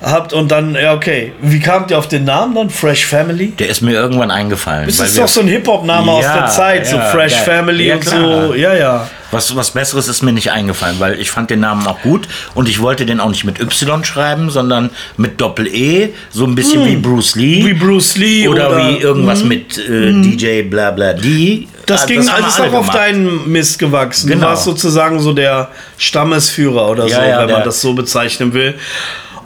[0.00, 1.32] habt und dann, ja, okay.
[1.42, 2.70] Wie kamt ihr auf den Namen dann?
[2.70, 3.48] Fresh Family?
[3.58, 4.86] Der ist mir irgendwann eingefallen.
[4.86, 7.44] Das ist doch so ein Hip-Hop-Name aus Ja, der Zeit, so ja, Fresh geil.
[7.44, 8.46] Family Ja, und klar.
[8.48, 8.54] so.
[8.54, 9.10] Ja, ja.
[9.30, 12.68] Was, was Besseres ist mir nicht eingefallen, weil ich fand den Namen auch gut und
[12.68, 16.96] ich wollte den auch nicht mit Y schreiben, sondern mit Doppel-E, so ein bisschen wie
[16.96, 17.60] Bruce Lee.
[17.60, 17.66] Hm.
[17.66, 21.68] Wie Bruce Lee oder, oder, wie irgendwas mit äh, DJ bla bla D.
[21.86, 24.28] Das ging also wir ist alle auch auf deinen Mist gewachsen.
[24.28, 24.48] Du Genau.
[24.48, 28.74] warst sozusagen so der Stammesführer oder Ja, so, ja, wenn man das so bezeichnen will.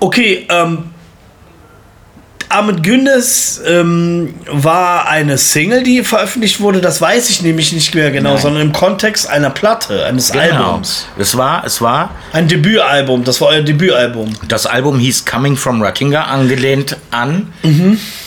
[0.00, 0.84] Okay, ähm,
[2.52, 6.80] Ahmed Gündes ähm, war eine Single, die veröffentlicht wurde.
[6.80, 8.42] Das weiß ich nämlich nicht mehr genau, Nein.
[8.42, 10.42] sondern im Kontext einer Platte, eines Genau.
[10.72, 11.06] Albums.
[11.18, 14.32] Es war, es war, Ein Debütalbum, das war euer Debütalbum.
[14.48, 17.52] das Album hieß Coming from Ratinga, angelehnt an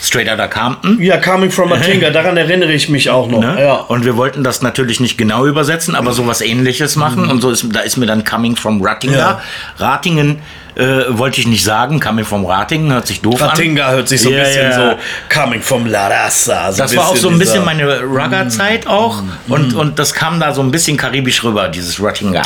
[0.03, 1.01] Straight Outta Compton.
[1.01, 3.39] Ja, Coming from Matinga, daran erinnere ich mich auch noch.
[3.41, 3.57] Ne?
[3.59, 3.73] Ja.
[3.75, 7.29] Und wir wollten das natürlich nicht genau übersetzen, aber sowas ähnliches machen.
[7.29, 9.13] Und so ist, da ist mir dann Coming from Ratinga.
[9.13, 9.17] Mhm.
[9.19, 9.41] Ja.
[9.77, 10.39] Ratingen
[10.75, 13.49] äh, wollte ich nicht sagen, Coming from Ratingen hört sich doof an.
[13.49, 14.91] Ratinga hört sich so ein Ja, bisschen ja.
[14.91, 14.97] so
[15.33, 16.71] Coming from La Raza.
[16.71, 19.21] So Das war auch so ein bisschen meine Rugger-Zeit auch.
[19.21, 19.31] Mhm.
[19.47, 22.41] Und, und das kam da so ein bisschen karibisch rüber, dieses Ratinga.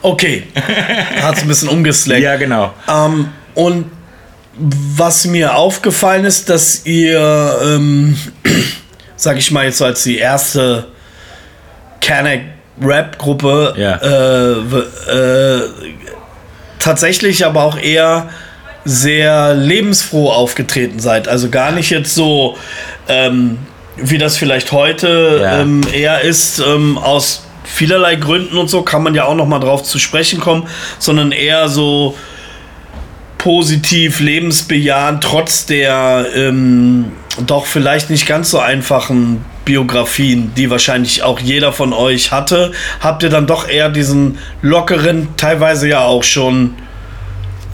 [0.00, 0.44] Okay.
[1.22, 2.22] Hat es ein bisschen umgeslackt.
[2.38, 2.72] genau.
[2.88, 3.86] Ähm, und
[4.56, 8.16] was mir aufgefallen ist, dass ihr, ähm,
[9.16, 10.86] sag ich mal jetzt so als die erste
[12.00, 12.42] Canek
[12.80, 13.96] Rap-Gruppe, Ja.
[13.96, 15.68] äh, äh,
[16.82, 18.28] tatsächlich aber auch eher
[18.84, 21.28] sehr lebensfroh aufgetreten seid.
[21.28, 22.56] Also gar nicht jetzt so,
[23.08, 23.58] ähm,
[23.96, 25.60] wie das vielleicht heute Ja.
[25.60, 29.60] ähm, eher ist, ähm, aus vielerlei Gründen und so, kann man ja auch noch mal
[29.60, 30.66] drauf zu sprechen kommen,
[30.98, 32.16] sondern eher so
[33.38, 37.12] positiv, lebensbejahend, trotz der ähm,
[37.46, 43.22] doch vielleicht nicht ganz so einfachen Biografien, die wahrscheinlich auch jeder von euch hatte, habt
[43.22, 46.74] ihr dann doch eher diesen lockeren, teilweise ja auch schon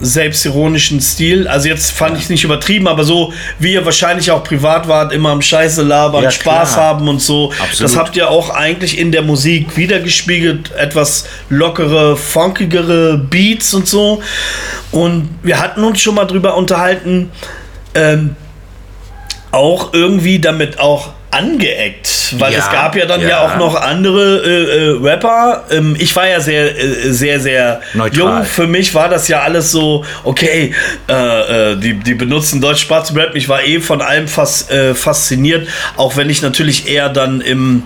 [0.01, 1.47] selbstironischen Stil.
[1.47, 5.29] Also jetzt fand ich nicht übertrieben, aber so wie ihr wahrscheinlich auch privat wart, immer
[5.29, 6.85] am Scheiße labern, Ja, Spaß klar.
[6.85, 7.51] haben und so.
[7.59, 7.81] Absolut.
[7.81, 10.71] Das habt ihr auch eigentlich in der Musik wiedergespiegelt.
[10.71, 14.21] Etwas lockere, funkigere Beats und so.
[14.91, 17.31] Und wir hatten uns schon mal drüber unterhalten,
[17.93, 18.35] ähm,
[19.51, 23.39] auch irgendwie damit auch angeeckt, weil Ja, es gab ja dann ja, ja.
[23.41, 25.63] auch noch andere äh, äh, Rapper.
[25.71, 28.17] Ähm, ich war ja sehr, äh, sehr, sehr Neutral.
[28.17, 28.43] jung.
[28.45, 30.73] Für mich war das ja alles so, okay,
[31.07, 31.13] äh,
[31.73, 33.35] äh, die, die benutzen deutsch-schwarzen Rap.
[33.35, 37.83] Ich war eh von allem fas äh, fasziniert, auch wenn ich natürlich eher dann im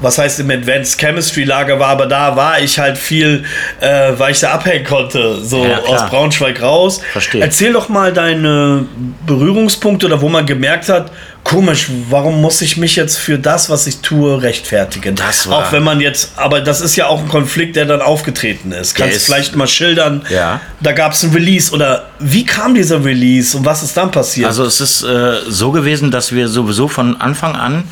[0.00, 3.44] was heißt im Advanced Chemistry Lager war, aber da war ich halt viel,
[3.80, 7.00] äh, weil ich da abhängen konnte, so Ja, aus Braunschweig raus.
[7.10, 7.40] Verstehe.
[7.42, 8.86] Erzähl doch mal deine
[9.26, 11.10] Berührungspunkte oder wo man gemerkt hat,
[11.48, 15.14] komisch, warum muss ich mich jetzt für das, was ich tue, rechtfertigen?
[15.16, 18.02] Das war- auch wenn man jetzt, aber das ist ja auch ein Konflikt, der dann
[18.02, 18.94] aufgetreten ist.
[18.94, 20.22] Kannst du ist- vielleicht mal schildern?
[20.28, 20.60] Ja.
[20.80, 24.46] Da gab es ein Release oder wie kam dieser Release und was ist dann passiert?
[24.46, 27.84] Also es ist äh, so gewesen, dass wir sowieso von Anfang an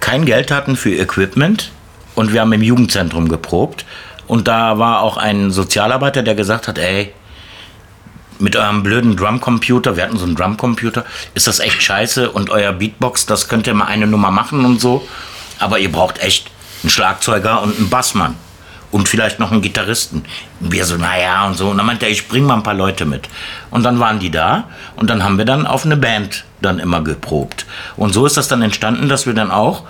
[0.00, 1.70] kein Geld hatten für Equipment
[2.16, 3.84] und wir haben im Jugendzentrum geprobt
[4.26, 7.12] und da war auch ein Sozialarbeiter, der gesagt hat, ey,
[8.40, 12.72] mit eurem blöden Drumcomputer, wir hatten so einen Drumcomputer, ist das echt scheiße und euer
[12.72, 15.06] Beatbox, das könnt ihr mal eine Nummer machen und so,
[15.58, 16.50] aber ihr braucht echt
[16.82, 18.36] einen Schlagzeuger und einen Bassmann
[18.90, 20.24] und vielleicht noch einen Gitarristen.
[20.60, 21.68] Und wir so, naja und so.
[21.68, 23.28] Und dann meinte er, ich bring mal ein paar Leute mit.
[23.70, 24.64] Und dann waren die da
[24.96, 27.66] und dann haben wir dann auf eine Band dann immer geprobt.
[27.96, 29.84] Und so ist das dann entstanden, dass wir dann auch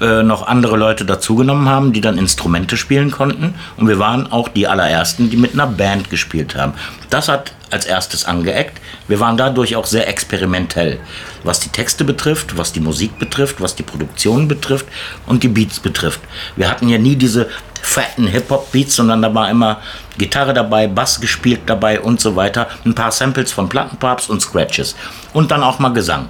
[0.00, 3.54] äh, noch andere Leute dazugenommen haben, die dann Instrumente spielen konnten.
[3.76, 6.74] Und wir waren auch die allerersten, die mit einer Band gespielt haben.
[7.10, 8.80] Das hat als erstes angeeckt.
[9.08, 10.98] Wir waren dadurch auch sehr experimentell,
[11.44, 14.86] was die Texte betrifft, was die Musik betrifft, was die Produktion betrifft
[15.26, 16.20] und die Beats betrifft.
[16.56, 17.48] Wir hatten ja nie diese
[17.82, 19.80] fetten Hip-Hop-Beats, sondern da war immer
[20.18, 22.68] Gitarre dabei, Bass gespielt dabei und so weiter.
[22.84, 24.96] Ein paar Samples von Plattenpapst und Scratches.
[25.32, 26.28] Und dann auch mal Gesang.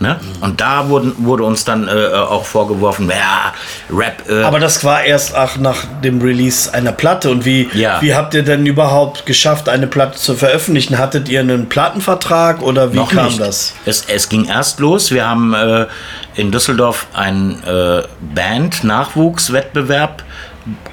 [0.00, 0.18] Ne?
[0.40, 3.52] Und da wurden, wurde uns dann äh, auch vorgeworfen, ja,
[3.96, 4.28] Rap.
[4.28, 7.30] Äh, Aber das war erst auch nach dem Release einer Platte.
[7.30, 8.02] Und wie, Ja.
[8.02, 10.98] wie habt ihr denn überhaupt geschafft, eine Platte zu veröffentlichen?
[10.98, 13.38] Hattet ihr einen Plattenvertrag oder wie noch kam nicht.
[13.40, 13.74] das?
[13.86, 15.12] Es, es ging erst los.
[15.12, 15.86] Wir haben äh,
[16.34, 18.02] in Düsseldorf einen äh,
[18.34, 20.22] Band-Nachwuchswettbewerb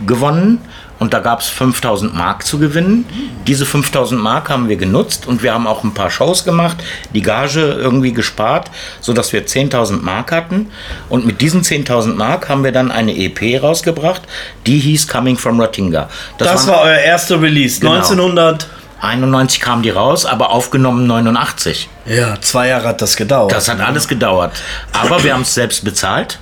[0.05, 0.59] gewonnen.
[1.01, 3.05] Und da gab es 5000 Mark zu gewinnen.
[3.47, 6.77] Diese 5000 Mark haben wir genutzt und wir haben auch ein paar Shows gemacht,
[7.15, 10.69] die Gage irgendwie gespart, sodass wir 10.000 Mark hatten.
[11.09, 14.21] Und mit diesen 10.000 Mark haben wir dann eine EP rausgebracht,
[14.67, 16.07] die hieß Coming from Rottinga.
[16.37, 17.79] Das, waren- war euer erster Release.
[17.79, 17.93] Genau.
[17.95, 18.67] 1900.
[19.01, 21.89] 91 kam die raus, aber aufgenommen 89.
[22.05, 23.51] Ja, zwei Jahre hat das gedauert.
[23.51, 24.51] Das hat alles gedauert.
[24.93, 26.37] Aber wir haben es selbst bezahlt.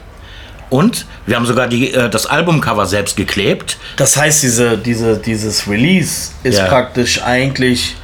[0.70, 3.78] Und wir haben sogar die, äh, das Albumcover selbst geklebt.
[3.98, 6.66] Das heißt, diese, diese, dieses Release ist Ja.
[6.66, 7.96] praktisch eigentlich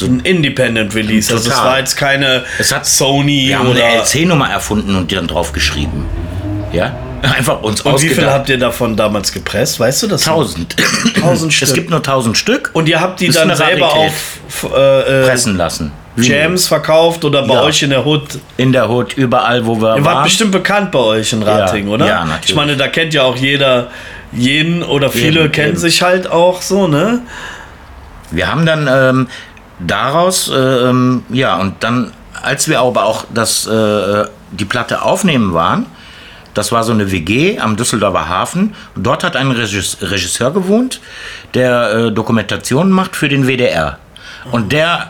[0.00, 1.32] ein Independent Release.
[1.32, 1.70] Also es Total.
[1.70, 4.02] war jetzt keine Es hat Sony Wir haben eine oder.
[4.02, 6.06] LC-Nummer erfunden und die dann drauf geschrieben.
[6.72, 6.94] Ja?
[7.22, 8.34] Einfach uns Und wie viel ausgedacht.
[8.34, 9.80] habt ihr davon damals gepresst?
[9.80, 10.22] Weißt du das?
[10.24, 10.76] Tausend.
[11.20, 11.68] Tausend Stück.
[11.68, 12.70] Es gibt nur tausend Stück.
[12.74, 15.92] Und ihr habt die Ist dann eine selber auf äh, äh, pressen lassen.
[16.16, 17.62] Jams verkauft oder bei Ja.
[17.62, 18.38] euch in der Hood?
[18.56, 20.24] In der Hut, überall, wo wir Ihr wart waren.
[20.24, 22.06] bestimmt bekannt bei euch in Rating, Ja, oder?
[22.06, 22.50] ja, natürlich.
[22.50, 23.88] Ich meine, da kennt ja auch jeder
[24.32, 25.78] jeden oder viele Eben, kennen eben.
[25.78, 27.20] sich halt auch so, ne?
[28.30, 29.28] Wir haben dann ähm,
[29.78, 35.52] daraus, äh, ähm, ja, und dann, als wir aber auch das, äh, die Platte aufnehmen
[35.54, 35.86] waren,
[36.54, 38.74] das war so eine WG am Düsseldorfer Hafen.
[38.94, 41.00] Und dort hat ein Regis- Regisseur gewohnt,
[41.54, 43.98] der äh, Dokumentationen macht für den WDR.
[44.50, 45.08] Und der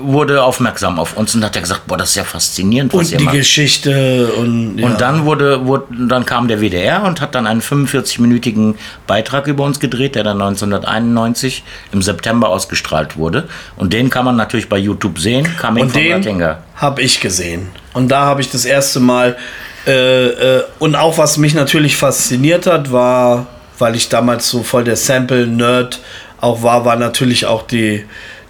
[0.00, 3.12] wurde aufmerksam auf uns und hat ja gesagt, boah, das ist ja faszinierend, was Und
[3.12, 3.36] ihr die macht.
[3.36, 4.86] Geschichte und ja.
[4.86, 8.74] Und dann wurde, wurde, dann kam der WDR und hat dann einen 45-minütigen
[9.06, 13.48] Beitrag über uns gedreht, der dann 1991 im September ausgestrahlt wurde.
[13.76, 15.46] Und den kann man natürlich bei YouTube sehen.
[15.60, 16.42] Coming Und den
[16.76, 17.68] habe ich gesehen.
[17.92, 19.36] Und da habe ich das erste Mal.
[19.86, 23.46] Äh, äh, und auch was mich natürlich fasziniert hat, war,
[23.78, 26.00] weil ich damals so voll der Sample-Nerd
[26.40, 28.04] auch war, war natürlich auch die.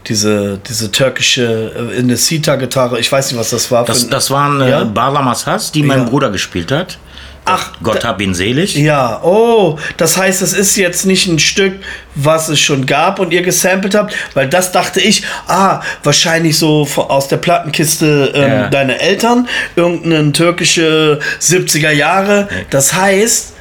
[0.06, 3.84] Diese, diese türkische äh, in der Sita-Gitarre, ich weiß nicht, was das war.
[3.84, 4.84] Das, das waren äh, Ja?
[4.84, 6.04] Barlamas Hass, die mein Ja.
[6.04, 6.98] Bruder gespielt hat.
[7.46, 8.74] Ach, Gott hab ihn selig.
[8.74, 11.74] Ja, oh, das heißt, es ist jetzt nicht ein Stück,
[12.14, 16.88] was es schon gab und ihr gesampelt habt, weil das dachte ich, ah, wahrscheinlich so
[16.96, 18.68] aus der Plattenkiste ähm, Ja.
[18.70, 22.48] deiner Eltern, irgendeine türkische 70er Jahre.
[22.70, 23.53] Das heißt,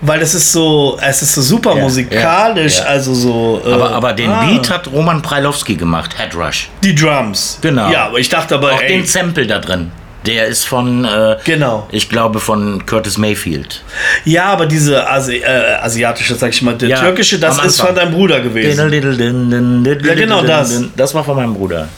[0.00, 2.90] weil es ist so, es ist so super Ja, musikalisch, ja, ja.
[2.90, 3.62] also so.
[3.66, 6.68] äh, Aber, aber den ah, Beat hat Roman Preilowski gemacht, Headrush.
[6.82, 7.58] Die Drums.
[7.60, 7.90] Genau.
[7.90, 9.90] Ja, aber ich dachte aber, Auch ey, den Sample da drin.
[10.26, 11.86] Der ist von, äh, Genau.
[11.90, 13.82] ich glaube, von Curtis Mayfield.
[14.24, 18.12] ja, aber diese Asi äh, asiatische, sag ich mal, der türkische, das ist von deinem
[18.12, 18.90] Bruder gewesen.
[18.92, 20.82] Ja, genau das.
[20.96, 21.88] Das war von meinem Bruder.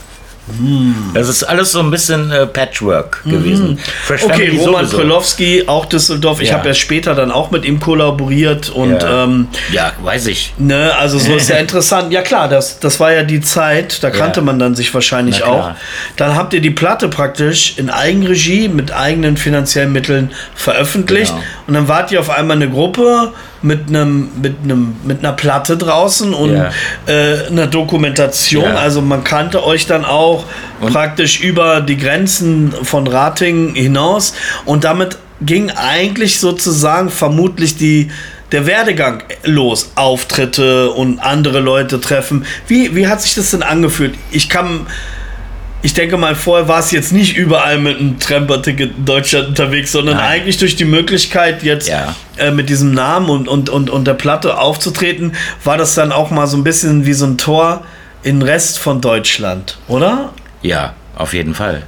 [1.14, 3.78] Das ist alles so ein bisschen äh, Patchwork gewesen.
[4.04, 4.98] Fresh Okay, Family Roman sowieso.
[4.98, 6.40] Prolowski, auch Düsseldorf.
[6.40, 6.54] Ich Ja.
[6.58, 9.24] habe ja später dann auch mit ihm kollaboriert und Ja.
[9.24, 10.54] ähm, Ja, weiß ich.
[10.58, 12.12] ne, also so ist ja interessant.
[12.12, 15.70] Ja klar, das, das war ja die Zeit, da kannte man dann sich wahrscheinlich auch.
[16.16, 21.42] Dann habt ihr die Platte praktisch in Eigenregie mit eigenen finanziellen Mitteln veröffentlicht Genau.
[21.66, 23.32] und dann wart ihr auf einmal eine Gruppe
[23.62, 26.70] mit einem mit einem mit einer Platte draußen und Ja.
[27.06, 28.64] äh, einer Dokumentation.
[28.64, 28.76] Ja.
[28.76, 30.39] Also man kannte euch dann auch
[30.80, 38.10] praktisch über die Grenzen von Rating hinaus und damit ging eigentlich sozusagen vermutlich die
[38.52, 42.44] der Werdegang los, Auftritte und andere Leute treffen.
[42.66, 44.14] Wie, wie hat sich das denn angefühlt?
[44.32, 44.86] Ich kann,
[45.82, 49.92] ich denke mal, vorher war es jetzt nicht überall mit einem Tramper-Ticket in Deutschland unterwegs,
[49.92, 50.26] sondern Nein.
[50.26, 52.16] eigentlich durch die Möglichkeit, jetzt Ja.
[52.38, 56.30] äh, mit diesem Namen und, und, und, und der Platte aufzutreten, war das dann auch
[56.32, 57.84] mal so ein bisschen wie so ein Tor
[58.22, 60.32] in Rest von Deutschland, oder?
[60.62, 61.84] Ja, auf jeden Fall.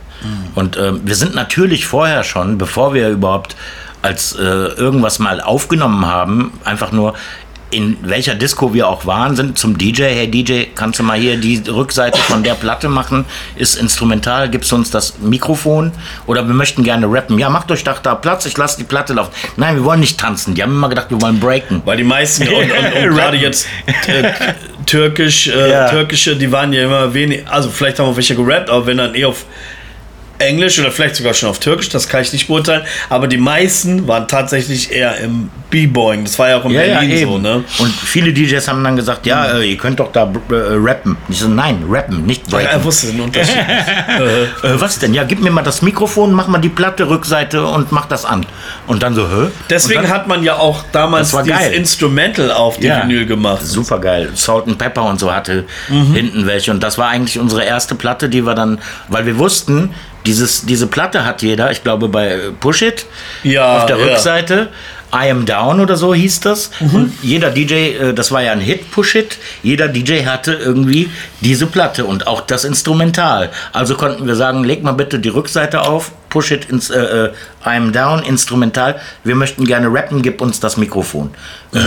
[0.55, 3.57] Und ähm, wir sind natürlich vorher schon, bevor wir überhaupt
[4.03, 7.14] als äh, irgendwas mal aufgenommen haben, einfach nur
[7.73, 11.38] in welcher Disco wir auch waren, sind zum DJ, hey DJ, kannst du mal hier
[11.38, 13.25] die Rückseite von der Platte machen?
[13.57, 15.90] Ist instrumental, gibst du uns das Mikrofon?
[16.27, 17.38] Oder wir möchten gerne rappen.
[17.38, 19.33] Ja, macht euch doch da Platz, ich lasse die Platte laufen.
[19.57, 20.55] Nein, wir wollen nicht tanzen.
[20.55, 21.81] Die haben immer gedacht, wir wollen breaken.
[21.87, 23.66] Weil die meisten und, und, und gerade jetzt
[24.07, 24.33] äh,
[24.87, 25.88] türkisch, äh, Ja.
[25.88, 29.14] türkische, die waren ja immer wenig, also vielleicht haben auch welche gerappt, aber wenn dann
[29.14, 29.45] eher auf
[30.43, 34.07] Englisch oder vielleicht sogar schon auf Türkisch, das kann ich nicht beurteilen, aber die meisten
[34.09, 36.25] waren tatsächlich eher im B-Boying.
[36.25, 37.65] Das war ja auch in Berlin so, ne?
[37.79, 41.17] Und viele DJs haben dann gesagt, ja, äh, ihr könnt doch da äh, rappen.
[41.29, 42.69] Ich so, nein, rappen, nicht breaken.
[42.71, 43.57] Er wusste den Unterschied.
[43.57, 43.69] nicht.
[44.63, 45.15] Äh, was denn?
[45.15, 48.45] Ja, gib mir mal das Mikrofon, mach mal die Platte Rückseite und mach das an.
[48.87, 49.49] Und dann so, hä?
[49.71, 51.73] Deswegen dann, hat man ja auch damals dieses geil.
[51.73, 53.03] Instrumental auf die Ja.
[53.03, 53.63] Vinyl gemacht.
[53.65, 54.31] Super geil.
[54.35, 56.13] Salt and Pepper und so hatte Mhm.
[56.15, 56.71] hinten welche.
[56.71, 58.79] Und das war eigentlich unsere erste Platte, die wir dann,
[59.09, 59.91] weil wir wussten,
[60.27, 63.07] Dieses, diese Platte hat jeder, ich glaube bei Push It,
[63.43, 64.05] Ja, auf der ja.
[64.05, 64.69] Rückseite.
[65.15, 66.71] I Am Down oder so hieß das.
[66.81, 71.11] Und jeder DJ, äh, das war ja ein Hit, Push It, jeder DJ hatte irgendwie
[71.43, 73.51] diese Platte und auch das Instrumental.
[73.75, 77.33] Also konnten wir sagen, leg mal bitte die Rückseite auf, Push It, ins, äh, äh,
[77.67, 78.99] I Am Down, Instrumental.
[79.23, 81.35] Wir möchten gerne rappen, gib uns das Mikrofon.
[81.75, 81.79] Äh.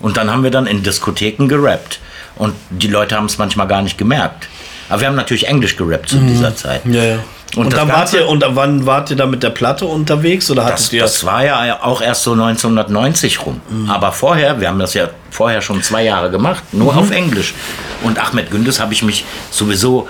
[0.00, 1.98] Und dann haben wir dann in Diskotheken gerappt.
[2.34, 4.48] Und die Leute haben es manchmal gar nicht gemerkt.
[4.90, 6.82] Aber wir haben natürlich Englisch gerappt zu dieser Zeit.
[6.84, 7.18] Ja, ja.
[7.56, 10.64] Und, das dann wart ihr, und wann wart ihr da mit der Platte unterwegs oder
[10.64, 13.60] hattet Das, ihr das war ja auch erst so 1990 rum.
[13.68, 13.90] Mhm.
[13.90, 16.98] Aber vorher, wir haben das ja vorher schon zwei Jahre gemacht, nur Mhm.
[16.98, 17.54] auf Englisch.
[18.02, 20.08] Und Ahmed Gündes habe ich mich sowieso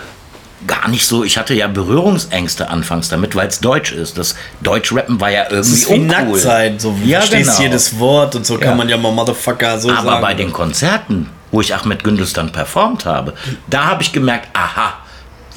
[0.67, 4.19] gar nicht so, ich hatte ja Berührungsängste anfangs damit, weil es Deutsch ist.
[4.19, 6.07] Das Deutschrappen war ja irgendwie Das ist wie uncool.
[6.09, 7.63] nackt sein, so ja, verstehst genau.
[7.63, 8.61] jedes Wort und so Ja.
[8.67, 10.23] kann man ja mal Motherfucker so Aber sagen.
[10.23, 13.35] bei den Konzerten, wo ich Ahmed Gündes dann performt habe,
[13.69, 14.95] da habe ich gemerkt, aha,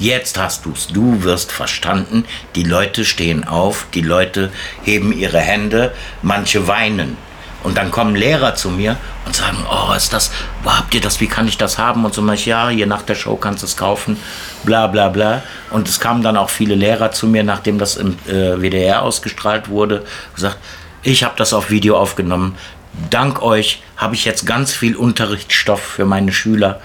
[0.00, 0.88] jetzt hast du's.
[0.88, 2.24] Du wirst verstanden.
[2.56, 4.50] Die Leute stehen auf, die Leute
[4.82, 7.16] heben ihre Hände, manche weinen.
[7.62, 10.30] Und dann kommen Lehrer zu mir und sagen, oh, ist das,
[10.62, 12.06] wo habt ihr das, wie kann ich das haben?
[12.06, 14.16] Und so mach ich, ja, hier nach der Show kannst du es kaufen,
[14.64, 15.42] bla bla bla.
[15.70, 19.68] Und es kamen dann auch viele Lehrer zu mir, nachdem das im äh, WDR ausgestrahlt
[19.68, 20.56] wurde, gesagt,
[21.02, 22.56] ich habe das auf Video aufgenommen.
[23.10, 26.80] Dank euch habe ich jetzt ganz viel Unterrichtsstoff für meine Schüler.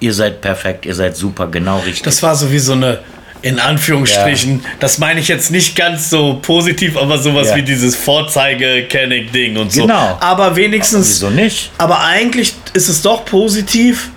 [0.00, 2.02] Ihr seid perfekt, ihr seid super, genau richtig.
[2.02, 2.98] Das war so wie so eine,
[3.42, 7.56] in Anführungsstrichen, das meine ich jetzt nicht ganz so positiv, aber sowas Ja.
[7.56, 9.82] wie dieses Vorzeige-Kennick-Ding und so.
[9.82, 10.16] Genau.
[10.20, 11.70] Aber wenigstens, Wieso nicht?
[11.78, 14.10] aber eigentlich ist es doch positiv,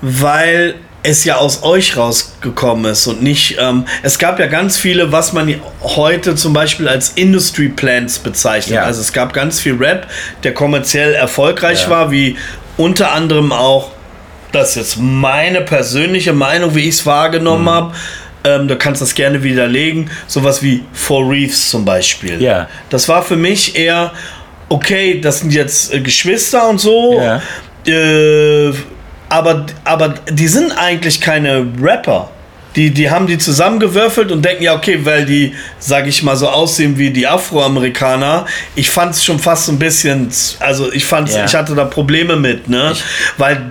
[0.00, 5.12] weil es ja aus euch rausgekommen ist und nicht, ähm, es gab ja ganz viele,
[5.12, 8.76] was man heute zum Beispiel als Industry Plans bezeichnet.
[8.76, 8.82] Ja.
[8.84, 10.06] Also es gab ganz viel Rap,
[10.44, 11.90] der kommerziell erfolgreich Ja.
[11.90, 12.36] war, wie
[12.78, 13.90] unter anderem auch,
[14.54, 17.70] das ist jetzt meine persönliche Meinung, wie ich es wahrgenommen Mhm.
[17.70, 17.94] habe.
[18.46, 20.10] Ähm, du kannst das gerne widerlegen.
[20.26, 22.40] Sowas wie Four Reefs zum Beispiel.
[22.42, 22.68] Ja.
[22.90, 24.12] Das war für mich eher,
[24.68, 27.20] okay, das sind jetzt äh, Geschwister und so.
[27.20, 27.40] Ja.
[27.86, 28.72] Äh,
[29.30, 32.30] aber, aber die sind eigentlich keine Rapper.
[32.76, 36.48] Die, die haben die zusammengewürfelt und denken, ja, okay, weil die, sag ich mal, so
[36.48, 38.46] aussehen wie die Afroamerikaner.
[38.74, 40.28] Ich fand es schon fast so ein bisschen,
[40.60, 41.44] also ich fand, Ja.
[41.44, 42.90] ich hatte da Probleme mit, ne?
[42.92, 43.04] Ich-
[43.38, 43.62] weil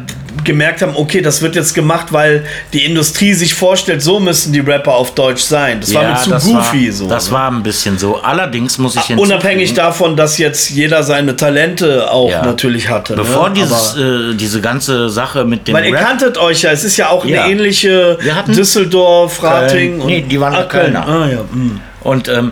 [0.44, 4.60] gemerkt haben, okay, das wird jetzt gemacht, weil die Industrie sich vorstellt, so müssen die
[4.60, 5.80] Rapper auf Deutsch sein.
[5.82, 7.08] Das war mir zu goofy war, so.
[7.08, 7.34] Das ne?
[7.34, 8.18] war ein bisschen so.
[8.18, 12.46] Allerdings muss ich Unabhängig hinzufügen, davon, dass jetzt jeder seine Talente auch Ja.
[12.46, 13.16] natürlich hatte.
[13.16, 13.56] Bevor ne?
[13.56, 16.98] dieses, äh, diese ganze Sache mit dem weil ihr Rap, kanntet euch ja, es ist
[16.98, 17.44] ja auch Ja.
[17.44, 20.06] eine ähnliche Wir hatten Düsseldorf, Rating Köln.
[20.06, 20.94] Nee, die waren ah, Köln.
[20.94, 21.08] Kölner.
[21.08, 21.42] Ah, ja.
[21.42, 21.82] mm.
[22.02, 22.52] Und ähm,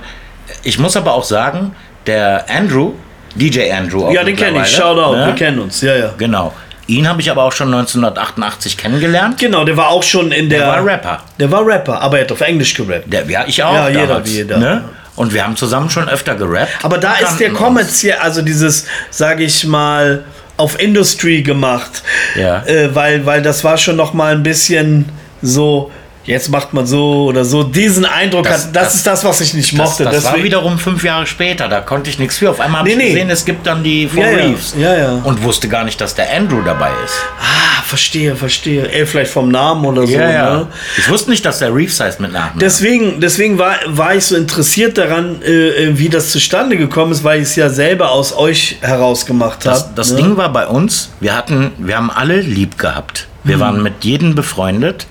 [0.64, 1.76] ich muss aber auch sagen,
[2.08, 2.94] der Andrew,
[3.36, 4.70] DJ Andrew, auch ja, den kenne ich.
[4.70, 5.28] Shoutout, ne?
[5.28, 5.82] wir kennen uns.
[5.82, 6.14] Ja, ja.
[6.18, 6.54] Genau.
[6.92, 9.40] Ihn habe ich aber auch schon 1988 kennengelernt.
[9.40, 10.60] Genau, der war auch schon in der.
[10.60, 11.24] Der war Rapper.
[11.40, 13.12] Der war Rapper, aber er hat auf Englisch gerappt.
[13.12, 13.74] Der, ja, ich auch.
[13.74, 14.58] Ja, jeder damals, wie jeder.
[14.58, 14.84] Ne?
[15.16, 16.84] Und wir haben zusammen schon öfter gerappt.
[16.84, 20.26] Aber da ist der kommerziell, also dieses, sage ich mal,
[20.58, 22.04] auf Industry gemacht.
[22.36, 22.66] Ja.
[22.66, 25.08] Äh, weil, weil das war schon noch mal ein bisschen
[25.42, 25.92] so,
[26.26, 27.64] jetzt macht man so oder so.
[27.64, 30.04] Diesen Eindruck Das- hat, das, das- ist das, was ich nicht Das, mochte.
[30.06, 32.50] das war Deswegen- wiederum fünf Jahre später, da konnte ich nichts für.
[32.52, 33.10] Auf einmal habe Nee, ich nee.
[33.14, 34.30] gesehen, es gibt dann die Four Ja.
[34.38, 34.76] Reefs.
[34.78, 35.12] Ja, ja.
[35.24, 37.14] Und wusste gar nicht, dass der Andrew dabei ist.
[37.40, 38.88] Ah, verstehe, verstehe.
[38.92, 40.18] Ey, vielleicht vom Namen oder so.
[40.18, 40.68] Ne?
[40.98, 42.60] Ich wusste nicht, dass der Reefs heißt mit Nachnamen.
[42.60, 45.50] Deswegen, deswegen war, war ich so interessiert daran, äh,
[45.88, 49.66] äh, wie das zustande gekommen ist, weil ich es ja selber aus euch heraus gemacht
[49.66, 49.76] habe.
[49.76, 50.18] Das, das ne?
[50.18, 53.28] Ding war bei uns, wir hatten, wir haben alle lieb gehabt.
[53.44, 53.62] Wir Mhm.
[53.62, 55.08] waren mit jedem befreundet,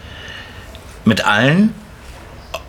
[1.05, 1.75] mit allen.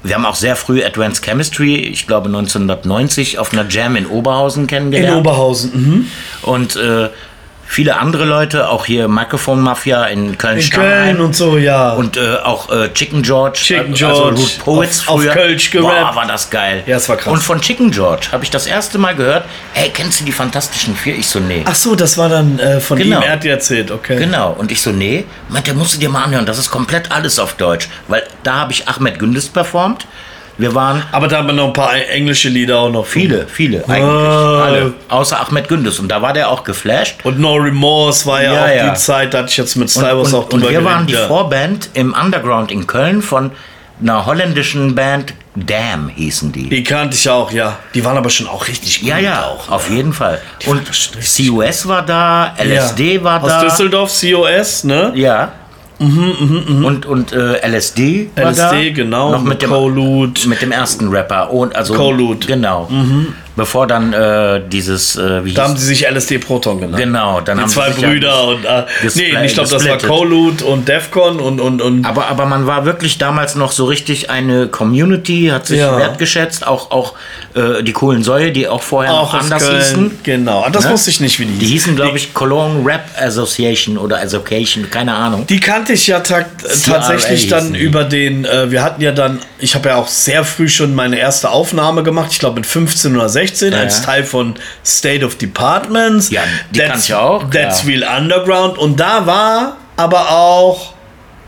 [0.04, 4.64] Wir haben auch sehr früh Advanced Chemistry, ich glaube 1990, auf einer Jam in Oberhausen
[4.64, 5.20] in kennengelernt.
[5.20, 5.72] Oberhausen.
[5.74, 6.08] Mhm.
[6.42, 7.10] Und äh,
[7.72, 10.92] viele andere Leute, auch hier Microphone Mafia in In Köln-Stammheim.
[11.16, 11.92] Köln und so, ja.
[11.94, 13.58] Und äh, auch äh, Chicken George.
[13.64, 15.32] Chicken äh, George, Also Root Poets auf- auf früher.
[15.34, 15.96] Kölsch gerappt.
[16.12, 16.84] Boah, war das geil.
[16.86, 17.32] Ja, das war krass.
[17.32, 20.96] Und von Chicken George habe ich das erste Mal gehört, hey, kennst du die Fantastischen
[20.96, 21.16] Vier?
[21.16, 21.64] Ich so, nee.
[21.66, 23.18] Ach so, das war dann äh, von Genau.
[23.20, 24.18] ihm, er hat dir erzählt, okay.
[24.18, 24.52] Genau.
[24.58, 25.24] Und ich so, nee.
[25.48, 26.46] Meint, der musst du dir mal anhören.
[26.46, 27.88] Das ist komplett alles auf Deutsch.
[28.10, 30.06] Weil da habe ich Ahmed Gündes performt.
[30.58, 33.06] Wir waren Aber da haben wir noch ein paar englische Lieder auch noch.
[33.06, 34.04] viele, viele eigentlich.
[34.04, 34.64] Ah.
[34.66, 34.94] Alle.
[35.10, 36.00] Außer Ahmed Gündes.
[36.00, 37.16] Und da war der auch geflasht.
[37.24, 38.90] Und No Remorse war ja, Ja, auch ja.
[38.92, 41.14] die Zeit, da hatte ich jetzt mit Und, und, auch und drüber wir waren die
[41.14, 41.28] ja.
[41.28, 43.52] Vorband im Underground in Köln von
[44.02, 45.34] einer holländischen Band.
[45.54, 46.70] Damn hießen die.
[46.70, 47.78] Die kannte ich auch, ja.
[47.94, 49.70] Die waren aber schon auch richtig gut Ja, ja, auch.
[49.70, 50.40] auf jeden Fall.
[50.66, 53.24] waren Und CUS war da, LSD ja.
[53.24, 53.62] war Aus da.
[53.64, 55.12] Düsseldorf, COS, ne?
[55.16, 55.52] Ja.
[56.02, 60.48] Und, und äh, LSD LSD, genau, Noch mit dem, Colud.
[60.48, 61.52] mit dem ersten Rapper.
[61.52, 62.48] Und, also, Colud.
[62.48, 62.90] Genau.
[63.56, 66.98] Bevor dann äh, dieses, äh, wie Da haben sie sich LSD Proton genannt.
[66.98, 68.86] Genau, dann Die haben zwei sie Brüder ja und äh,
[69.16, 72.06] nee, ich glaube, das war Colute und Defcon und und und.
[72.06, 75.98] Aber aber man war wirklich damals noch so richtig eine Community, hat sich ja.
[75.98, 77.14] wertgeschätzt, auch auch
[77.54, 80.20] äh, die coolen Säue, die auch vorher auch noch anders Köln, hießen.
[80.24, 80.92] Genau, das ne?
[80.92, 81.68] wusste ich nicht, wie die hießen.
[81.68, 85.46] Die hießen, glaube ich, Cologne Rap Association oder Association, keine Ahnung.
[85.48, 86.46] Die kannte ich ja ta
[86.86, 88.46] tatsächlich dann über den.
[88.46, 92.04] Äh, wir hatten ja dann, ich habe ja auch sehr früh schon meine erste Aufnahme
[92.04, 92.30] gemacht.
[92.32, 93.80] Ich glaube mit 15 oder 16 ja.
[93.80, 96.30] als Teil von State of Departments.
[96.30, 97.50] Ja, die kannte ich auch.
[97.50, 98.78] That's Real Underground.
[98.78, 100.94] Und da war aber auch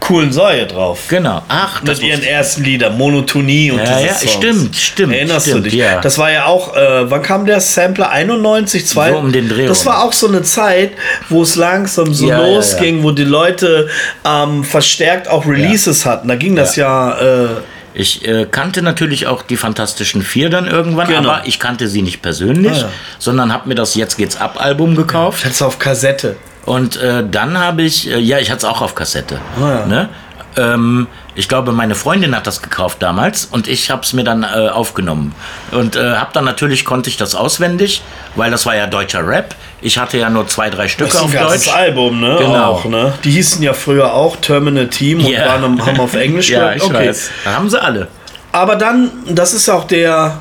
[0.03, 0.99] coolen Säue drauf.
[1.07, 1.41] Genau.
[1.47, 5.13] Ach, mit ihren ersten Liedern, Monotonie und ja, ja, stimmt, stimmt.
[5.13, 5.73] Erinnerst stimmt, du dich?
[5.75, 6.01] Ja.
[6.01, 8.09] Das war ja auch, äh, wann kam der Sampler?
[8.11, 9.11] 91, 2?
[9.11, 9.65] So um den Dreh.
[9.65, 10.91] Das war auch so eine Zeit,
[11.29, 13.87] wo es langsam so ja, losging, ja, wo die Leute
[14.25, 16.27] ähm, verstärkt auch Releases hatten.
[16.27, 17.19] Da ging das ja.
[17.19, 17.47] äh,
[17.93, 21.29] ich äh, kannte natürlich auch die Fantastischen Vier dann irgendwann, genau.
[21.29, 22.89] aber ich kannte sie nicht persönlich, ah, ja.
[23.19, 25.39] sondern habe mir das Jetzt geht's ab Album gekauft.
[25.39, 26.35] Ich hatte es auf Kassette.
[26.65, 29.39] Und äh, dann habe ich, äh, ja, ich hatte es auch auf Kassette.
[29.59, 29.85] Oh ja.
[29.85, 30.09] ne?
[30.57, 34.43] Ähm, ich glaube, meine Freundin hat das gekauft damals und ich habe es mir dann
[34.43, 35.33] äh, aufgenommen.
[35.71, 38.03] Und äh, habe dann natürlich, konnte ich das auswendig,
[38.35, 39.55] weil das war ja deutscher Rap.
[39.81, 41.65] Ich hatte ja nur zwei, drei Stücke auf Deutsch.
[41.65, 42.35] Das Album, ne?
[42.39, 42.65] Genau.
[42.65, 43.13] Auch, ne?
[43.23, 45.47] Die hießen ja früher auch Terminal Team und yeah.
[45.47, 47.07] waren, haben auf Englisch Ja, ich okay.
[47.07, 47.31] weiß.
[47.45, 48.07] Da haben sie alle.
[48.51, 50.39] Aber dann, das ist auch der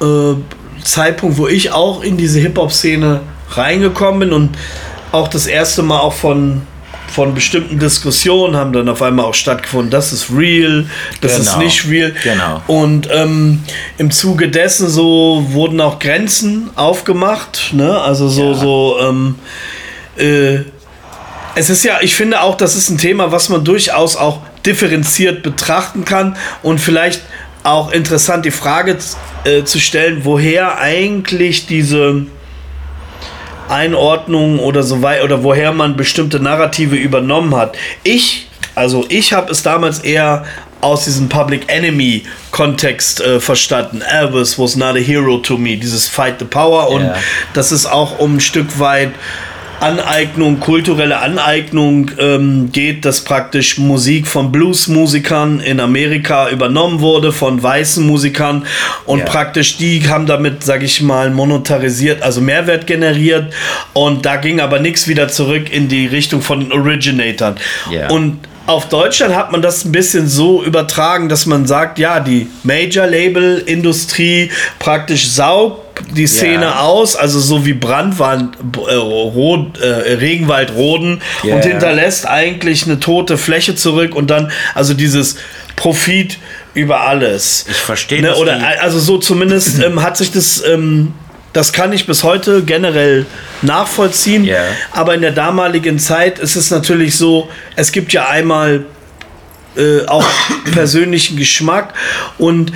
[0.00, 0.34] äh,
[0.82, 4.58] Zeitpunkt, wo ich auch in diese Hip-Hop-Szene reingekommen bin und
[5.12, 6.62] auch das erste Mal auch von
[7.14, 10.86] von bestimmten Diskussionen haben dann auf einmal auch stattgefunden, das ist real,
[11.20, 11.50] das genau.
[11.50, 12.12] ist nicht real.
[12.24, 12.60] Genau.
[12.66, 13.62] Und ähm,
[13.98, 18.00] im Zuge dessen so wurden auch Grenzen aufgemacht, ne?
[18.00, 18.54] Also so, ja.
[18.54, 19.34] so, ähm,
[20.16, 20.64] äh,
[21.54, 25.44] es ist ja, ich finde auch, das ist ein Thema, was man durchaus auch differenziert
[25.44, 27.22] betrachten kann und vielleicht
[27.62, 28.98] auch interessant die Frage
[29.44, 32.26] äh, zu stellen, woher eigentlich diese
[33.68, 37.76] Einordnung oder so weiter oder woher man bestimmte Narrative übernommen hat.
[38.02, 40.44] Ich, also ich habe es damals eher
[40.80, 44.02] aus diesem Public Enemy Kontext äh, verstanden.
[44.02, 47.16] Elvis was not a hero to me, dieses Fight the Power und yeah.
[47.54, 49.12] das ist auch um ein Stück weit
[49.84, 57.62] Aneignung, kulturelle Aneignung ähm, geht, dass praktisch Musik von Bluesmusikern in Amerika übernommen wurde, von
[57.62, 58.66] weißen Musikern
[59.04, 59.24] und ja.
[59.26, 63.52] praktisch die haben damit, sag ich mal, monetarisiert, also Mehrwert generiert
[63.92, 67.56] und da ging aber nichts wieder zurück in die Richtung von den Originatoren.
[67.90, 68.08] Ja.
[68.08, 72.48] Und auf Deutschland hat man das ein bisschen so übertragen, dass man sagt, ja, die
[72.62, 76.80] Major-Label-Industrie praktisch saugt die Szene yeah.
[76.80, 78.56] aus, also so wie Brandwand,
[78.88, 81.56] äh, äh, Regenwald roden yeah.
[81.56, 85.36] und hinterlässt eigentlich eine tote Fläche zurück und dann, also dieses
[85.76, 86.38] Profit
[86.74, 87.66] über alles.
[87.68, 91.12] Ich verstehe ne, Oder also so zumindest ähm, hat sich das ähm,
[91.52, 93.26] das kann ich bis heute generell
[93.62, 94.44] nachvollziehen.
[94.44, 94.64] Yeah.
[94.90, 98.86] Aber in der damaligen Zeit ist es natürlich so, es gibt ja einmal
[99.76, 100.26] äh, auch
[100.72, 101.94] persönlichen Geschmack
[102.38, 102.72] und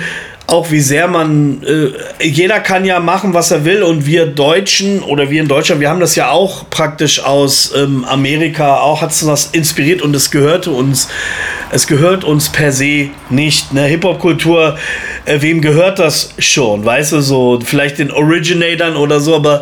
[0.49, 5.01] auch wie sehr man, äh, jeder kann ja machen, was er will und wir Deutschen
[5.03, 9.11] oder wir in Deutschland, wir haben das ja auch praktisch aus ähm, Amerika, auch hat
[9.11, 11.07] es das inspiriert und es gehörte uns,
[11.71, 13.73] es gehört uns per se nicht.
[13.73, 13.83] Ne?
[13.85, 14.77] Hip-Hop-Kultur,
[15.25, 16.83] äh, wem gehört das schon?
[16.83, 19.61] Weißt du, so vielleicht den Originatoren oder so, aber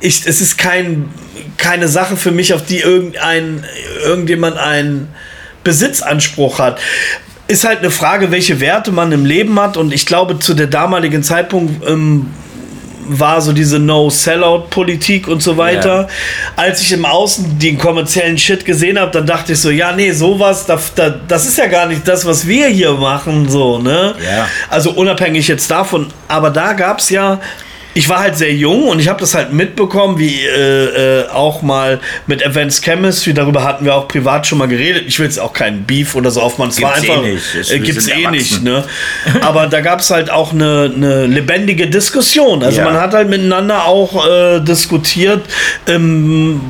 [0.00, 1.08] ich, es ist kein,
[1.56, 3.64] keine Sache für mich, auf die irgendein,
[4.04, 5.08] irgendjemand einen
[5.64, 6.78] Besitzanspruch hat
[7.48, 9.76] ist halt eine Frage, welche Werte man im Leben hat.
[9.76, 12.28] Und ich glaube, zu der damaligen Zeitpunkt ähm,
[13.08, 16.02] war so diese No-Sellout-Politik und so weiter.
[16.02, 16.08] Ja.
[16.56, 20.10] Als ich im Außen den kommerziellen Shit gesehen habe, dann dachte ich so, ja, nee,
[20.12, 24.14] sowas, da, da, das ist ja gar nicht das, was wir hier machen, so, ne?
[24.24, 24.48] Ja.
[24.68, 26.08] Also unabhängig jetzt davon.
[26.28, 27.40] Aber da gab es ja
[27.96, 31.62] ich war halt sehr jung und ich habe das halt mitbekommen, wie äh, äh, auch
[31.62, 35.04] mal mit Advanced Chemistry, darüber hatten wir auch privat schon mal geredet.
[35.06, 36.72] Ich will jetzt auch keinen Beef oder so aufmachen.
[36.72, 37.70] Es war eh einfach, eh nicht.
[37.72, 38.84] Äh, gibt's eh nicht, ne?
[39.40, 42.62] Aber da gab es halt auch eine, eine lebendige Diskussion.
[42.62, 42.84] Also ja.
[42.84, 45.46] man hat halt miteinander auch äh, diskutiert,
[45.88, 46.60] ähm,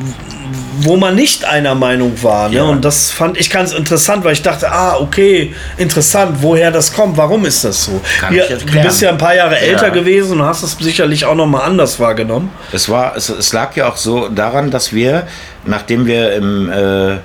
[0.79, 2.49] wo man nicht einer Meinung war.
[2.49, 2.57] Ne?
[2.57, 2.65] Ja.
[2.65, 7.17] Und das fand ich ganz interessant, weil ich dachte, ah, okay, interessant, woher das kommt,
[7.17, 8.01] warum ist das so?
[8.31, 9.93] Ja, du bist ja ein paar Jahre älter ja.
[9.93, 12.51] gewesen und hast es sicherlich auch noch mal anders wahrgenommen.
[12.73, 15.27] Es, war, es, es lag ja auch so daran, dass wir,
[15.65, 17.17] nachdem wir im äh,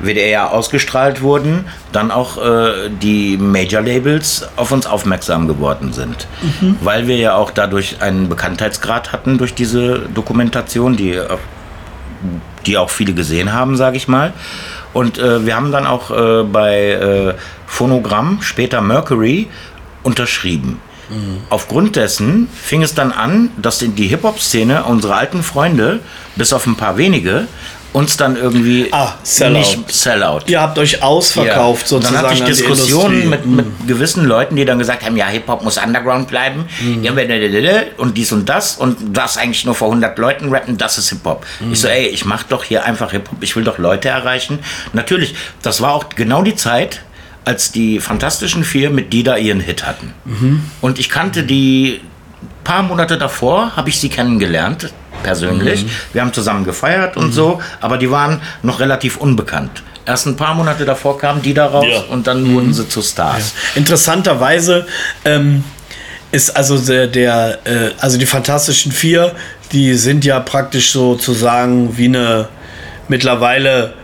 [0.00, 6.26] WDR ausgestrahlt wurden, dann auch äh, die Major-Labels auf uns aufmerksam geworden sind.
[6.42, 6.76] Mhm.
[6.80, 11.20] Weil wir ja auch dadurch einen Bekanntheitsgrad hatten durch diese Dokumentation, die
[12.66, 14.32] die auch viele gesehen haben, sage ich mal.
[14.92, 17.34] Und äh, wir haben dann auch äh, bei äh,
[17.66, 19.48] Phonogramm, später Mercury,
[20.02, 20.80] unterschrieben.
[21.48, 25.98] Aufgrund dessen fing es dann an, dass die Hip-Hop-Szene, unsere alten Freunde,
[26.36, 27.48] bis auf ein paar wenige,
[27.92, 29.58] uns dann irgendwie Ah, Sellout.
[29.58, 30.40] nicht Sellout.
[30.46, 31.88] Ihr habt euch ausverkauft Ja.
[31.88, 32.14] Sozusagen.
[32.14, 35.76] Dann hatte ich Diskussionen mit, mit gewissen Leuten, die dann gesagt haben, ja, Hip-Hop muss
[35.78, 36.66] Underground bleiben.
[37.02, 38.76] Blablabla und dies und das.
[38.76, 41.44] Und darfst eigentlich nur vor 100 Leuten rappen, das ist Hip-Hop.
[41.60, 41.72] Mhm.
[41.72, 43.42] Ich so, ey, ich mach doch hier einfach Hip-Hop.
[43.42, 44.60] Ich will doch Leute erreichen.
[44.92, 47.02] Natürlich, das war auch genau die Zeit,
[47.44, 50.12] als die Fantastischen Vier mit Dida ihren Hit hatten.
[50.24, 50.62] Mhm.
[50.80, 52.00] Und ich kannte die
[52.64, 54.92] paar Monate davor, habe ich sie kennengelernt,
[55.22, 55.84] persönlich.
[55.84, 55.90] Mhm.
[56.12, 59.82] Wir haben zusammen gefeiert und so, aber die waren noch relativ unbekannt.
[60.06, 62.00] Erst ein paar Monate davor kamen die da raus Ja.
[62.12, 63.52] und dann wurden sie zu Stars.
[63.74, 64.86] Interessanterweise
[65.24, 65.62] ähm,
[66.32, 69.34] ist also der, der äh, also die Fantastischen Vier,
[69.72, 72.48] die sind ja praktisch sozusagen wie eine
[73.08, 73.94] mittlerweile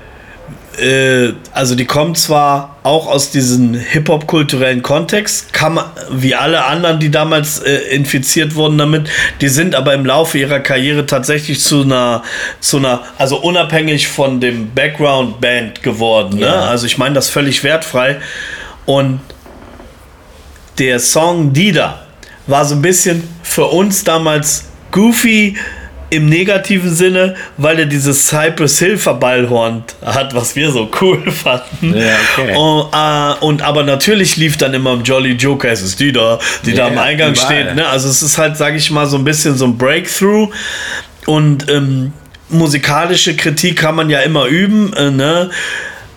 [0.79, 7.01] äh, also die kommen zwar auch aus diesem Hip-Hop-kulturellen Kontext, kann man, wie alle anderen,
[7.01, 9.09] die damals äh, infiziert wurden damit,
[9.41, 12.22] die sind aber im Laufe ihrer Karriere tatsächlich zu einer,
[12.61, 16.39] zu einer, also unabhängig von dem Background-Band geworden.
[16.39, 16.47] Ne?
[16.47, 16.61] Ja.
[16.62, 18.20] Also ich meine das völlig wertfrei.
[18.85, 19.20] Und
[20.79, 22.07] der Song Dida
[22.47, 25.57] war so ein bisschen für uns damals goofy
[26.11, 31.96] im negativen Sinne, weil er dieses Cypress Hill Verballhorn hat, was wir so cool fanden.
[31.96, 32.54] Ja, okay.
[32.57, 36.38] und, äh, und aber natürlich lief dann immer im Jolly Joker, es ist die da,
[36.64, 37.46] die da Ja, am Eingang überall.
[37.46, 37.74] steht.
[37.74, 37.86] Ne?
[37.88, 40.48] Also es ist halt, sage ich mal, so ein bisschen so ein Breakthrough
[41.26, 42.12] und ähm,
[42.48, 45.50] musikalische Kritik kann man ja immer üben, äh, ne?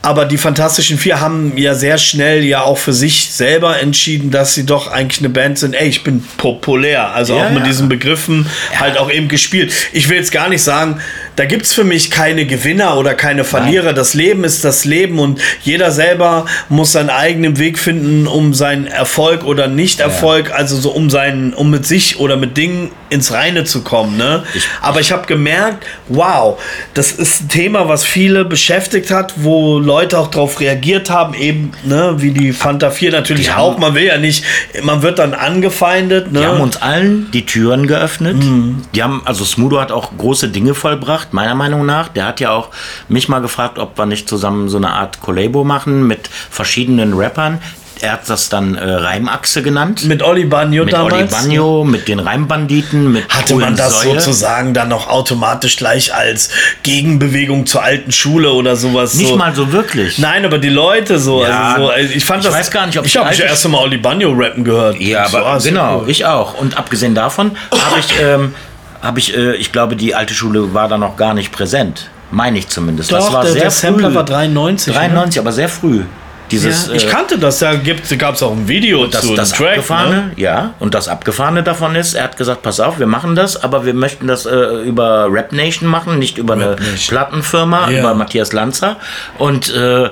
[0.01, 4.53] Aber die Fantastischen Vier haben ja sehr schnell ja auch für sich selber entschieden, dass
[4.53, 5.73] sie doch eigentlich eine Band sind.
[5.73, 7.13] Ey, ich bin populär.
[7.13, 7.65] Also Ja, auch mit ja.
[7.65, 8.45] diesen Begriffen
[8.79, 9.73] halt auch eben gespielt.
[9.91, 11.01] Ich will jetzt gar nicht sagen,
[11.39, 13.93] da gibt es für mich keine Gewinner oder keine Verlierer.
[13.93, 18.87] Das Leben ist das Leben und jeder selber muss seinen eigenen Weg finden, um seinen
[18.87, 23.63] Erfolg oder Nicht-Erfolg, also so um seinen, um mit sich oder mit Dingen ins Reine
[23.63, 24.17] zu kommen.
[24.17, 24.43] Ne?
[24.81, 26.61] Aber ich habe gemerkt, wow,
[26.93, 31.71] das ist ein Thema, was viele beschäftigt hat, wo Leute auch darauf reagiert haben, eben
[31.85, 33.77] ne, wie die Fanta 4 natürlich auch.
[33.77, 34.43] Man will ja nicht,
[34.83, 36.33] man wird dann angefeindet.
[36.33, 36.41] Ne?
[36.41, 38.43] Die haben uns allen die Türen geöffnet.
[38.93, 42.07] Die haben, also Smudo hat auch große Dinge vollbracht, meiner Meinung nach.
[42.09, 42.69] Der hat ja auch
[43.07, 47.59] mich mal gefragt, ob wir nicht zusammen so eine Art Collabo machen mit verschiedenen Rappern.
[48.01, 50.05] Er hat das dann äh, Reimachse genannt.
[50.05, 51.13] mit Oli Bagno mit damals.
[51.15, 54.13] Oli Bagno, mit den Reimbanditen, mit Hatte man das Säue.
[54.21, 56.49] sozusagen dann noch automatisch gleich als
[56.83, 59.15] Gegenbewegung zur alten Schule oder sowas?
[59.15, 59.35] Nicht so.
[59.35, 60.17] mal so wirklich.
[60.17, 61.43] Nein, aber die Leute so.
[61.43, 62.57] Ja, also so also ich fand ich das.
[62.57, 64.97] weiß gar nicht, ob ich habe das erste Mal Oli Bagno rappen gehört.
[65.01, 66.09] Ja, So, aber ah, ist ja genau, cool.
[66.09, 66.53] ich auch.
[66.53, 68.55] Und abgesehen davon habe ich, ähm,
[69.01, 72.09] habe ich, äh, ich glaube, die alte Schule war da noch gar nicht präsent.
[72.31, 73.11] Meine ich zumindest.
[73.11, 74.15] das Doch, war der, sehr der Sampler früh.
[74.15, 74.93] war 93.
[74.93, 76.03] 93, aber sehr früh.
[76.51, 76.93] Dieses, Ne?
[76.93, 77.59] Ja, ich äh, kannte das.
[77.59, 79.69] Da gab es auch ein Video das, zu das Track.
[79.69, 80.31] Abgefahrene, Ne?
[80.35, 83.85] ja, und das Abgefahrene davon ist, er hat gesagt, pass auf, wir machen das, aber
[83.85, 86.97] wir möchten das äh, über Rap Nation machen, nicht über eine Nation.
[87.09, 87.99] Plattenfirma, Ja.
[87.99, 88.97] über Matthias Lanzer.
[89.37, 90.09] Und äh,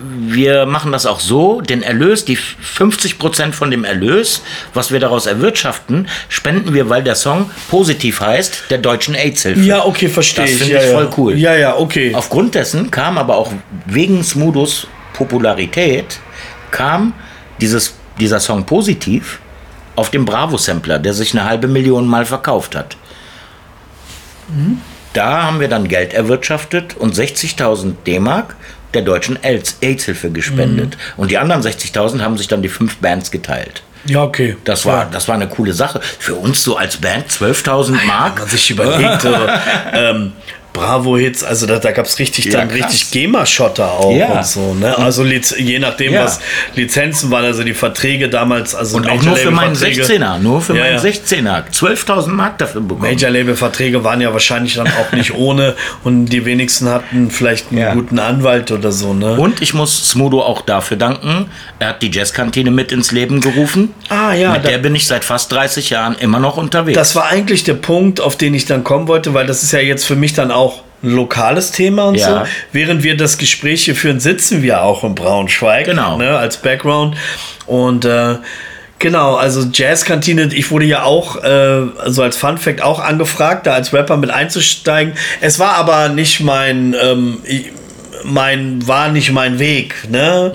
[0.00, 4.42] wir machen das auch so, den Erlös, die 50% von dem Erlös,
[4.72, 9.60] was wir daraus erwirtschaften, spenden wir, weil der Song positiv heißt, der deutschen AIDS-Hilfe.
[9.60, 10.58] Ja, okay, verstehe Das ich.
[10.58, 10.92] finde ja, ich ja.
[10.92, 11.36] voll cool.
[11.36, 12.12] Ja, ja, okay.
[12.14, 13.52] Aufgrund dessen kam aber auch
[13.86, 16.20] wegen Smudos Popularität,
[16.70, 17.12] kam
[17.60, 19.40] dieses, dieser Song positiv
[19.96, 22.96] auf dem Bravo-Sampler, der sich eine halbe Million Mal verkauft hat.
[25.12, 28.54] Da haben wir dann Geld erwirtschaftet und 60.000 D-Mark
[28.94, 30.96] der deutschen AIDS- AIDS-Hilfe gespendet.
[31.16, 33.82] Und die anderen 60.000 haben sich dann die fünf Bands geteilt.
[34.06, 34.56] ja, okay.
[34.64, 36.00] Das war, das war eine coole Sache.
[36.18, 38.38] Für uns so als Band 12.000 Wenn Mark.
[38.38, 39.34] man sich überlegt, so,
[39.92, 40.32] ähm,
[40.78, 42.78] Bravo-Hits, also da, da gab es richtig Ja, dann krass.
[42.90, 44.38] richtig GEMA-Schotter auch Ja.
[44.38, 44.74] und so.
[44.74, 44.96] Ne?
[44.96, 46.24] Also Liz, je nachdem, Ja.
[46.24, 46.40] was
[46.74, 50.38] Lizenzen waren, also die Verträge damals, also Und auch nur für meinen Major-Label-Verträge- 16er.
[50.38, 51.00] Nur für meinen ja.
[51.00, 51.64] 16er.
[51.72, 53.10] 12.000 Mark dafür bekommen.
[53.10, 55.74] Major-Label-Verträge waren ja wahrscheinlich dann auch nicht ohne
[56.04, 59.14] und die wenigsten hatten vielleicht einen guten Anwalt oder so.
[59.14, 59.34] Ne?
[59.38, 61.46] Und ich muss Smudo auch dafür danken.
[61.78, 63.94] Er hat die Jazzkantine mit ins Leben gerufen.
[64.08, 66.96] Ah, ja, Mit da- der bin ich seit fast 30 Jahren immer noch unterwegs.
[66.98, 69.78] Das war eigentlich der Punkt, auf den ich dann kommen wollte, weil das ist ja
[69.80, 70.67] jetzt für mich dann auch
[71.02, 72.44] ein lokales Thema und Ja.
[72.44, 72.50] so.
[72.72, 75.84] Während wir das Gespräch hier führen, sitzen wir auch in Braunschweig.
[75.86, 76.16] Genau.
[76.18, 77.16] Ne, als Background.
[77.66, 78.36] Und äh,
[78.98, 81.48] genau, also Jazzkantine, ich wurde ja auch, äh,
[81.98, 85.12] also als Fun Fact auch angefragt, da als Rapper mit einzusteigen.
[85.40, 87.38] Es war aber nicht mein, ähm,
[88.24, 90.52] mein, war nicht mein Weg, ne?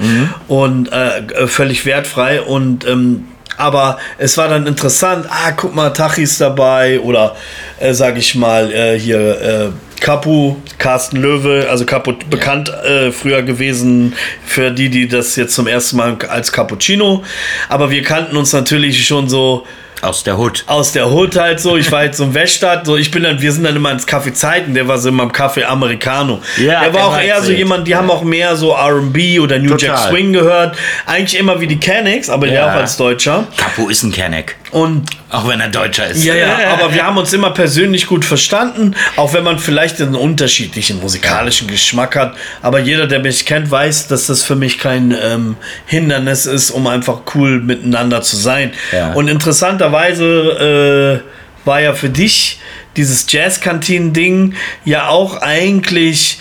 [0.49, 3.25] Und äh, völlig wertfrei und ähm,
[3.57, 7.35] aber es war dann interessant, ah, guck mal, Tachis dabei oder
[7.79, 13.41] äh, sag ich mal, äh, hier äh, Capu, Carsten Löwe, also Capu, bekannt äh, früher
[13.41, 14.13] gewesen
[14.45, 17.23] für die, die das jetzt zum ersten Mal als Cappuccino.
[17.69, 19.65] Aber wir kannten uns natürlich schon so
[20.03, 20.63] Aus der Hood.
[20.67, 21.77] aus der Hood halt so.
[21.77, 24.07] Ich war jetzt so im Weststadt, so ich bin dann, wir sind dann immer ins
[24.07, 26.41] Café Zeiten, der war so immer im Café Americano.
[26.57, 29.59] Ja, der war der auch eher so jemand, die haben auch mehr so R&B oder
[29.59, 30.09] New Jack Total.
[30.09, 30.77] Swing gehört.
[31.05, 32.65] Eigentlich immer wie die Canics, aber der Ja.
[32.71, 33.47] auch als Deutscher.
[33.57, 34.57] Capo ist ein Kenneck.
[34.74, 36.24] Und Auch wenn er Deutscher ist.
[36.24, 40.15] ja, ja, aber wir haben uns immer persönlich gut verstanden, auch wenn man vielleicht einen
[40.15, 42.36] unterschiedlichen musikalischen Geschmack hat.
[42.63, 46.88] Aber jeder, der mich kennt, weiß, dass das für mich kein ähm, Hindernis ist, um
[46.88, 48.71] einfach cool miteinander zu sein.
[48.91, 49.13] Ja.
[49.13, 52.59] Und interessanterweise äh, war ja für dich
[52.97, 54.55] dieses Jazz-Kantinen-Ding
[54.86, 56.39] ja auch eigentlich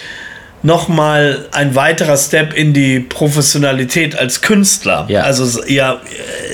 [0.62, 5.06] nochmal ein weiterer Step in die Professionalität als Künstler.
[5.08, 5.22] Ja.
[5.22, 6.00] Also ja,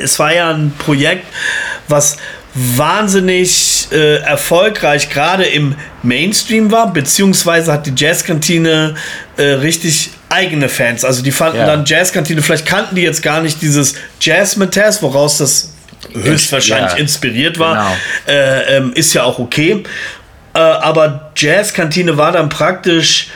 [0.02, 1.26] es war ja ein Projekt,
[1.88, 2.16] was
[2.54, 8.94] wahnsinnig äh, erfolgreich gerade im Mainstream war, beziehungsweise hat die Jazzkantine
[9.36, 11.04] äh, richtig eigene Fans.
[11.04, 11.66] Also die fanden Ja.
[11.66, 15.72] dann Jazzkantine, vielleicht kannten die jetzt gar nicht dieses Jazz-Test, woraus das
[16.12, 17.74] höchstwahrscheinlich Ja, inspiriert war.
[18.26, 18.38] genau.
[18.38, 19.84] Äh, ähm, ist ja auch okay.
[20.54, 23.28] Äh, aber Jazzkantine war dann praktisch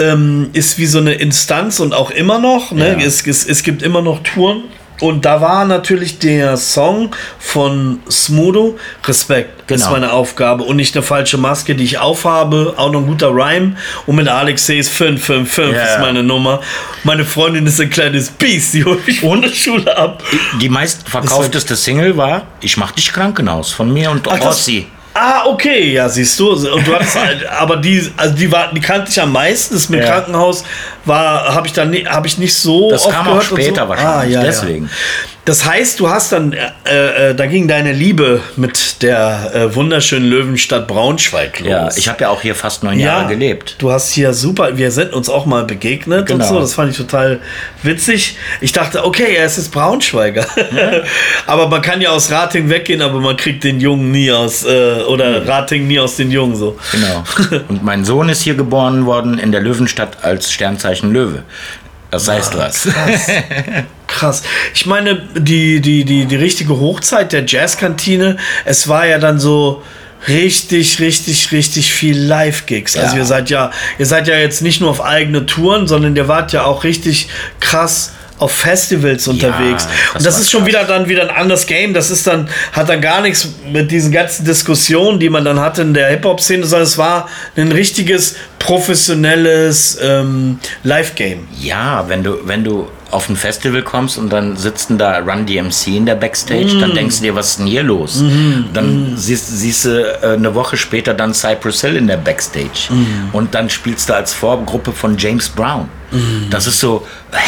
[0.00, 2.72] ähm, ist wie so eine Instanz und auch immer noch.
[2.72, 2.96] Ne?
[2.98, 3.06] Ja.
[3.06, 4.62] Es, es, es gibt immer noch Touren.
[5.00, 9.92] Und da war natürlich der Song von Smudo, Respekt, ist Genau.
[9.92, 13.76] meine Aufgabe und nicht eine falsche Maske, die ich aufhabe, auch noch ein guter Rhyme.
[14.04, 15.82] Und mit Alexeys 555 Ja.
[15.94, 16.60] ist meine Nummer.
[17.02, 20.22] Meine Freundin ist ein kleines Biest, die holt mich ohne Schule ab.
[20.60, 24.86] Die meistverkaufteste Single war Ich mach dich Krankenhaus von mir und Ach, Rossi.
[25.12, 26.50] Ah, okay, ja, siehst du.
[26.52, 29.74] Und du hattest, halt- aber die, also die war, die kannte ich am meisten.
[29.74, 30.06] Das mit Ja.
[30.06, 30.64] Krankenhaus
[31.04, 33.88] war, habe ich dann, habe ich nicht so Das kam auch und später so.
[33.88, 34.84] wahrscheinlich, Ah, ja, deswegen.
[34.86, 34.90] Ja.
[35.46, 40.28] Das heißt, du hast dann, äh, äh, da ging deine Liebe mit der äh, wunderschönen
[40.28, 41.68] Löwenstadt Braunschweig los.
[41.68, 43.76] Ja, ich habe ja auch hier fast neun Jahre gelebt.
[43.78, 46.46] Du hast hier super, wir sind uns auch mal begegnet und Genau.
[46.48, 47.40] so, das fand ich total
[47.82, 48.36] witzig.
[48.60, 50.46] Ich dachte, okay, er ist jetzt Braunschweiger.
[51.46, 55.02] aber man kann ja aus Rating weggehen, aber man kriegt den Jungen nie aus, äh,
[55.08, 56.76] oder Rating nie aus den Jungen so.
[56.92, 57.24] Genau.
[57.68, 61.42] Und mein Sohn ist hier geboren worden in der Löwenstadt als Sternzeichen Löwe.
[62.10, 62.88] Das heißt was.
[64.08, 64.42] Krass.
[64.74, 69.82] Ich meine, die, die, die, die richtige Hochzeit der Jazzkantine, es war ja dann so
[70.26, 72.96] richtig, richtig, richtig viel Live-Gigs.
[72.96, 73.20] Also Ja.
[73.22, 76.52] ihr seid ja, ihr seid ja jetzt nicht nur auf eigene Touren, sondern ihr wart
[76.52, 77.28] ja auch richtig
[77.60, 79.86] krass auf Festivals unterwegs.
[79.86, 80.68] das Und das ist schon krass.
[80.68, 81.94] wieder dann wieder ein anderes Game.
[81.94, 85.82] Das ist dann, hat dann gar nichts mit diesen ganzen Diskussionen, die man dann hatte
[85.82, 91.46] in der Hip-Hop-Szene, sondern es war ein richtiges, professionelles ähm, Live-Game.
[91.60, 95.44] Ja, wenn du, wenn du auf ein Festival kommst und dann sitzt denn da Run
[95.46, 96.80] DMC in der Backstage, Mm.
[96.80, 98.22] dann denkst du dir, was ist denn hier los?
[98.72, 99.90] Dann siehst, siehst du
[100.22, 102.88] äh, eine Woche später dann Cypress Hill in der Backstage.
[102.90, 103.30] Mm.
[103.34, 105.88] Und dann spielst du als Vorgruppe von James Brown.
[106.50, 107.38] Das ist so, hä?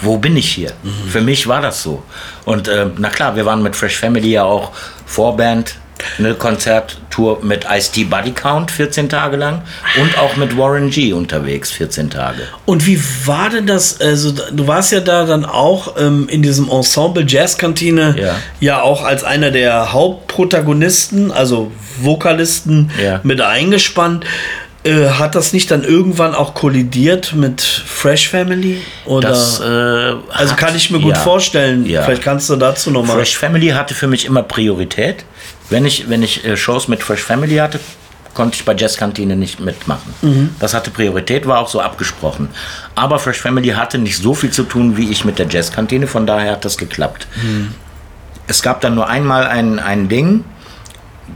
[0.00, 0.70] Wo bin ich hier?
[0.82, 1.08] Mm.
[1.08, 2.02] Für mich war das so.
[2.44, 4.70] Und äh, na klar, wir waren mit Fresh Family ja auch
[5.06, 5.74] Vorband,
[6.18, 9.62] eine Konzerttour mit Ice-T Buddy Count 14 Tage lang
[10.00, 12.42] und auch mit Warren G unterwegs 14 Tage.
[12.66, 14.00] Und wie war denn das?
[14.00, 18.36] Also, du warst ja da dann auch ähm, in diesem Ensemble Jazzkantine Ja.
[18.60, 23.18] ja auch als einer der Hauptprotagonisten, also Vokalisten, Ja.
[23.24, 24.24] mit eingespannt.
[24.84, 28.80] Äh, hat das nicht dann irgendwann auch kollidiert mit Fresh Family?
[29.04, 29.28] Oder?
[29.30, 31.18] Das, äh, also hat- kann ich mir gut ja.
[31.22, 31.84] vorstellen.
[31.84, 32.02] Ja.
[32.02, 33.16] Vielleicht kannst du dazu nochmal.
[33.16, 35.24] Fresh Family hatte für mich immer Priorität.
[35.68, 37.80] Wenn ich, wenn ich äh, Shows mit Fresh Family hatte,
[38.34, 40.14] konnte ich bei Jazzkantine nicht mitmachen.
[40.22, 40.50] Mhm.
[40.60, 42.48] Das hatte Priorität, war auch so abgesprochen.
[42.94, 46.24] Aber Fresh Family hatte nicht so viel zu tun wie ich mit der Jazzkantine, von
[46.24, 47.26] daher hat das geklappt.
[47.42, 47.74] Mhm.
[48.46, 50.44] Es gab dann nur einmal ein, ein Ding,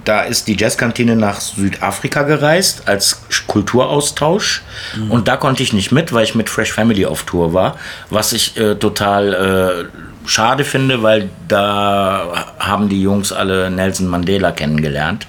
[0.04, 4.62] da ist die Jazzkantine nach Südafrika gereist als Kulturaustausch.
[5.10, 7.76] Und da konnte ich nicht mit, weil ich mit Fresh Family auf Tour war.
[8.10, 14.52] Was ich äh, total äh, schade finde, weil da haben die Jungs alle Nelson Mandela
[14.52, 15.26] kennengelernt.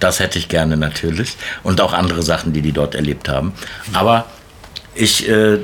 [0.00, 1.36] Das hätte ich gerne natürlich.
[1.62, 3.52] Und auch andere Sachen, die die dort erlebt haben.
[3.92, 4.26] Aber
[4.94, 5.58] ich äh,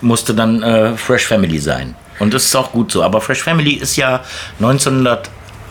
[0.00, 1.94] musste dann äh, Fresh Family sein.
[2.18, 3.02] Und das ist auch gut so.
[3.02, 4.22] Aber Fresh Family ist ja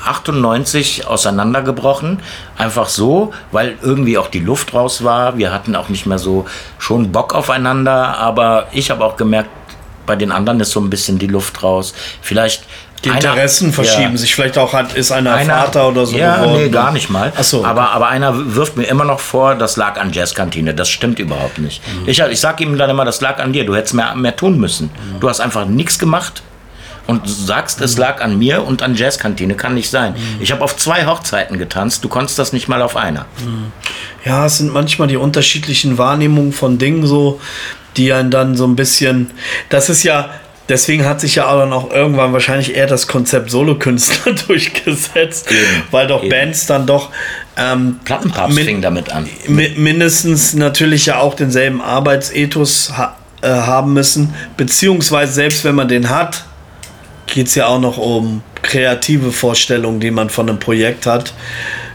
[0.06, 2.20] 1998 auseinandergebrochen.
[2.58, 5.38] Einfach so, weil irgendwie auch die Luft raus war.
[5.38, 6.46] Wir hatten auch nicht mehr so
[6.80, 8.18] schon Bock aufeinander.
[8.18, 9.50] Aber ich habe auch gemerkt,
[10.06, 11.94] bei den anderen ist so ein bisschen die Luft raus.
[12.22, 12.64] Vielleicht.
[13.06, 14.18] die einer- Interessen verschieben Ja.
[14.18, 14.34] sich.
[14.34, 16.54] Vielleicht auch hat, ist einer, Einer- Vater oder so Ja, geworden.
[16.64, 17.34] nee, gar nicht mal.
[17.38, 17.68] Ach so, okay.
[17.68, 20.74] aber, aber einer wirft mir immer noch vor, das lag an Jazzkantine.
[20.74, 21.82] Das stimmt überhaupt nicht.
[21.86, 22.08] Mhm.
[22.08, 23.66] Ich, ich sag ihm dann immer, das lag an dir.
[23.66, 24.86] Du hättest mehr, mehr tun müssen.
[24.86, 25.20] Mhm.
[25.20, 26.44] Du hast einfach nichts gemacht.
[27.08, 30.16] Und sagst, es lag an mir und an Jazzkantine, kann nicht sein.
[30.40, 33.26] Ich habe auf zwei Hochzeiten getanzt, du konntest das nicht mal auf einer.
[34.26, 37.42] Ja, es sind manchmal die unterschiedlichen Wahrnehmungen von Dingen so,
[37.98, 39.32] die einen dann so ein bisschen.
[39.70, 40.30] Das ist ja.
[40.70, 45.60] Deswegen hat sich ja auch dann auch irgendwann wahrscheinlich eher das Konzept Solokünstler durchgesetzt, Eben,
[45.92, 46.30] weil doch eben.
[46.30, 47.10] Bands dann doch
[47.58, 49.28] ähm, Plattenpapst fing damit an.
[49.50, 55.90] mi- mindestens natürlich ja auch denselben Arbeitsethos ha äh, haben müssen, beziehungsweise selbst wenn man
[55.90, 56.46] den hat,
[57.34, 61.34] geht es ja auch noch um kreative Vorstellungen, die man von einem Projekt hat.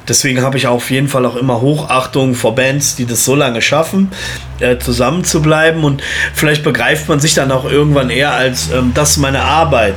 [0.09, 3.63] Deswegen habe ich auf jeden Fall auch immer Hochachtung vor Bands, die das so lange
[3.63, 4.11] schaffen,
[4.59, 5.85] äh, zusammen zu bleiben.
[5.85, 6.03] Und
[6.35, 9.97] vielleicht begreift man sich dann auch irgendwann eher als, ähm, das ist meine Arbeit.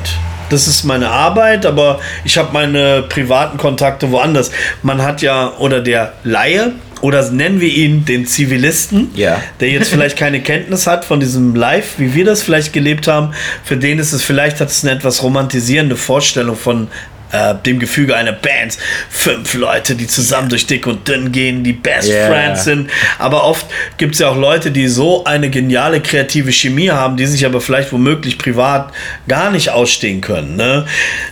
[0.50, 4.52] Das ist meine Arbeit, aber ich habe meine privaten Kontakte woanders.
[4.84, 9.42] Man hat ja, oder der Laie, oder nennen wir ihn den Zivilisten, Ja.
[9.60, 13.34] der jetzt vielleicht keine Kenntnis hat von diesem Live, wie wir das vielleicht gelebt haben,
[13.64, 16.88] für den ist es vielleicht hat es eine etwas romantisierende Vorstellung von
[17.32, 18.78] äh, dem Gefüge einer Band.
[19.10, 22.28] Fünf Leute, die zusammen durch dick und dünn gehen, die Best Yeah.
[22.28, 22.90] Friends sind.
[23.20, 23.66] Aber oft
[23.98, 27.62] gibt es ja auch Leute, die so eine geniale kreative Chemie haben, die sich aber
[27.62, 28.92] vielleicht womöglich privat
[29.30, 30.58] gar nicht ausstehen können.
[30.58, 30.86] Ne?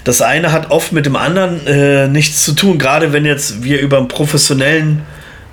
[0.05, 3.82] Das eine hat oft mit dem anderen äh, nichts zu tun, gerade wenn jetzt wir
[3.82, 5.01] über einen professionellen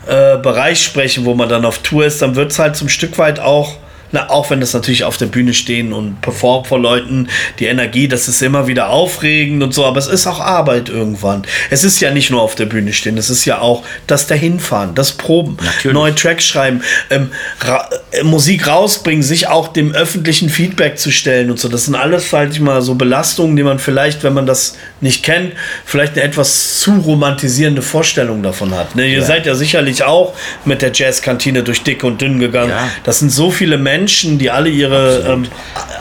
[0.07, 3.19] äh, Bereich sprechen, wo man dann auf Tour ist, dann wird es halt zum Stück
[3.19, 3.77] weit auch,
[4.13, 7.29] na, auch wenn das natürlich auf der Bühne stehen und performen vor Leuten,
[7.59, 11.43] die Energie, das ist immer wieder aufregend und so, aber es ist auch Arbeit irgendwann.
[11.71, 14.95] Es ist ja nicht nur auf der Bühne stehen, es ist ja auch das Dahinfahren,
[14.95, 15.95] das Proben, Natürlich.
[15.95, 17.31] neue Tracks schreiben, ähm,
[17.61, 21.69] ra äh, Musik rausbringen, sich auch dem öffentlichen Feedback zu stellen und so.
[21.69, 25.53] Das sind alles halt mal so Belastungen, die man vielleicht, wenn man das nicht kennt,
[25.85, 28.95] vielleicht eine etwas zu romantisierende Vorstellung davon hat.
[28.95, 29.07] Ne?
[29.07, 29.25] Ihr Ja.
[29.25, 30.35] seid ja sicherlich auch
[30.65, 32.71] mit der Jazzkantine durch dick und dünn gegangen.
[32.71, 32.89] Ja.
[33.05, 33.96] Das sind so viele Menschen,
[34.39, 35.47] die alle ihre ähm,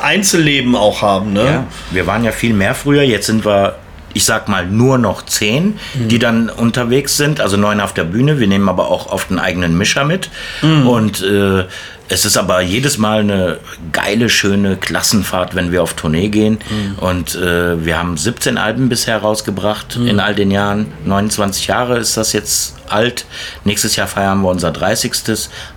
[0.02, 1.34] Einzelleben auch haben.
[1.34, 1.43] Ne?
[1.43, 3.76] Ja, wir waren ja viel mehr früher, jetzt sind wir,
[4.14, 8.39] ich sag mal, nur noch zehn, die dann unterwegs sind, also neun auf der Bühne.
[8.39, 10.30] Wir nehmen aber auch oft einen eigenen Mischer mit.
[10.88, 11.66] Und äh,
[12.08, 13.60] es ist aber jedes Mal eine
[13.91, 16.60] geile, schöne Klassenfahrt, wenn wir auf Tournee gehen.
[16.97, 20.88] Und äh, wir haben 17 Alben bisher rausgebracht in all den Jahren.
[21.06, 23.26] 29 Jahre ist das jetzt alt.
[23.64, 25.14] Nächstes Jahr feiern wir unser 30.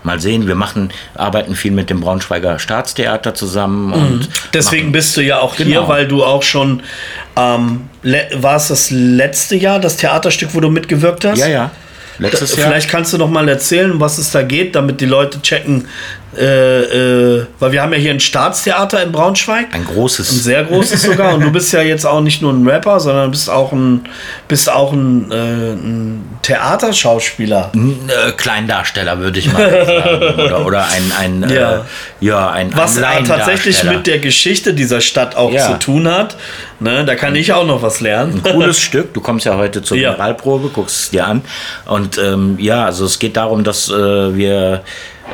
[0.03, 3.93] Mal sehen, wir machen, arbeiten viel mit dem Braunschweiger Staatstheater zusammen.
[3.95, 5.89] Und Deswegen bist du ja auch hier, Genau.
[5.89, 6.83] weil du auch schon,
[7.37, 7.89] ähm,
[8.35, 11.39] war es das letzte Jahr, das Theaterstück, wo du mitgewirkt hast?
[11.39, 11.70] Ja, ja.
[12.19, 12.69] Letztes Jahr.
[12.69, 15.87] Vielleicht kannst du noch mal erzählen, was es da geht, damit die Leute checken,
[16.39, 19.66] äh, äh, weil wir haben ja hier ein Staatstheater in Braunschweig.
[19.72, 20.30] Ein großes.
[20.32, 21.34] Ein sehr großes sogar.
[21.34, 24.09] Und du bist ja jetzt auch nicht nur ein Rapper, sondern bist auch ein,
[24.47, 25.34] bist auch ein, äh,
[25.72, 27.70] ein Theaterschauspieler.
[27.74, 30.41] Ein, äh, Kleindarsteller, würde ich mal sagen.
[30.41, 31.12] Oder, oder ein,
[31.43, 31.76] ein, Ja.
[31.76, 31.80] äh,
[32.20, 33.93] ja, ein, Was ein äh, tatsächlich Laiendarsteller.
[33.97, 35.66] mit der Geschichte dieser Stadt auch Ja.
[35.72, 36.36] zu tun hat.
[36.80, 38.41] Ne, da kann ich auch noch was lernen.
[38.45, 39.12] Ein cooles Stück.
[39.12, 40.11] Du kommst ja heute zur Ja.
[40.12, 41.43] Generalprobe, guckst es dir an.
[41.86, 44.82] Und ähm, ja, also es geht darum, dass wir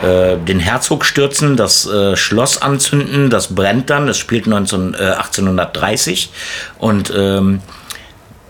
[0.02, 4.08] äh, den Herzog stürzen, das äh, Schloss anzünden, das brennt dann.
[4.08, 6.30] Es spielt 19, äh, 1830
[6.78, 7.60] und ähm,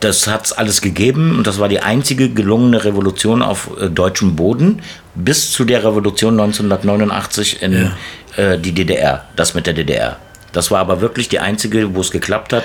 [0.00, 4.36] das hat es alles gegeben und das war die einzige gelungene Revolution auf äh, deutschem
[4.36, 4.82] Boden
[5.14, 7.92] bis zu der Revolution 1989 in
[8.36, 10.18] äh, die DDR, das mit der DDR.
[10.52, 12.64] Das war aber wirklich die einzige, wo es geklappt hat,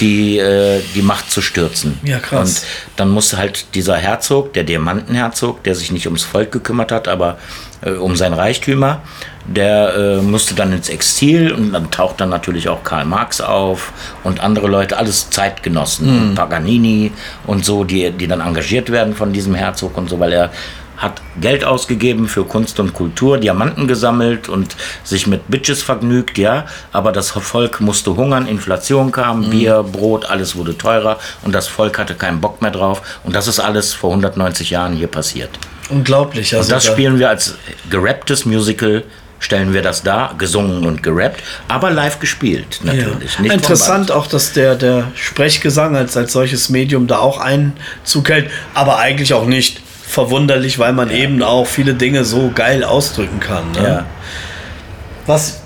[0.00, 1.98] die, äh, die Macht zu stürzen.
[2.02, 2.60] Ja, krass.
[2.60, 2.66] Und
[2.96, 7.38] dann musste halt dieser Herzog, der Diamantenherzog, der sich nicht ums Volk gekümmert hat, aber
[7.82, 9.02] äh, um sein Reichtümer,
[9.46, 13.92] der äh, musste dann ins Exil und dann taucht dann natürlich auch Karl Marx auf
[14.24, 17.12] und andere Leute, alles Zeitgenossen, Paganini
[17.46, 20.50] und so, die, die dann engagiert werden von diesem Herzog und so, weil er
[20.96, 26.66] hat Geld ausgegeben für Kunst und Kultur, Diamanten gesammelt und sich mit Bitches vergnügt, ja.
[26.92, 31.98] Aber das Volk musste hungern, Inflation kam, Bier, Brot, alles wurde teurer und das Volk
[31.98, 33.02] hatte keinen Bock mehr drauf.
[33.24, 35.50] Und das ist alles vor 190 Jahren hier passiert.
[35.90, 36.54] Unglaublich.
[36.54, 37.54] Also Und das da- spielen wir als
[37.90, 39.04] gerapptes Musical,
[39.38, 43.38] stellen wir das da, gesungen und gerappt, aber live gespielt natürlich.
[43.42, 43.52] Ja.
[43.52, 48.96] Interessant auch, dass der, der Sprechgesang als, als solches Medium da auch Einzug hält, aber
[48.98, 53.72] eigentlich auch nicht verwunderlich, weil man eben auch viele Dinge so geil ausdrücken kann.
[53.72, 53.82] Ne?
[53.82, 54.06] Ja.
[55.26, 55.60] Was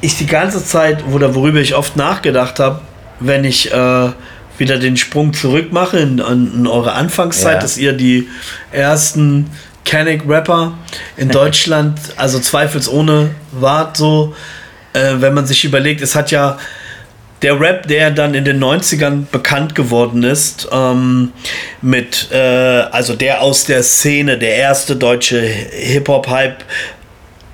[0.00, 2.80] ich die ganze Zeit, oder worüber ich oft nachgedacht habe,
[3.20, 4.10] wenn ich äh,
[4.58, 7.60] wieder den Sprung zurück mache in, in, in eure Anfangszeit, Ja.
[7.60, 8.28] dass ihr die
[8.70, 9.50] ersten
[9.84, 10.74] Canic-Rapper
[11.16, 14.34] in Deutschland, also zweifelsohne wart so,
[14.92, 16.58] äh, wenn man sich überlegt, es hat ja
[17.42, 21.32] der Rap, der dann in den 90ern bekannt geworden ist, ähm,
[21.80, 26.64] mit, äh, also der aus der Szene, der erste deutsche Hip-Hop-Hype,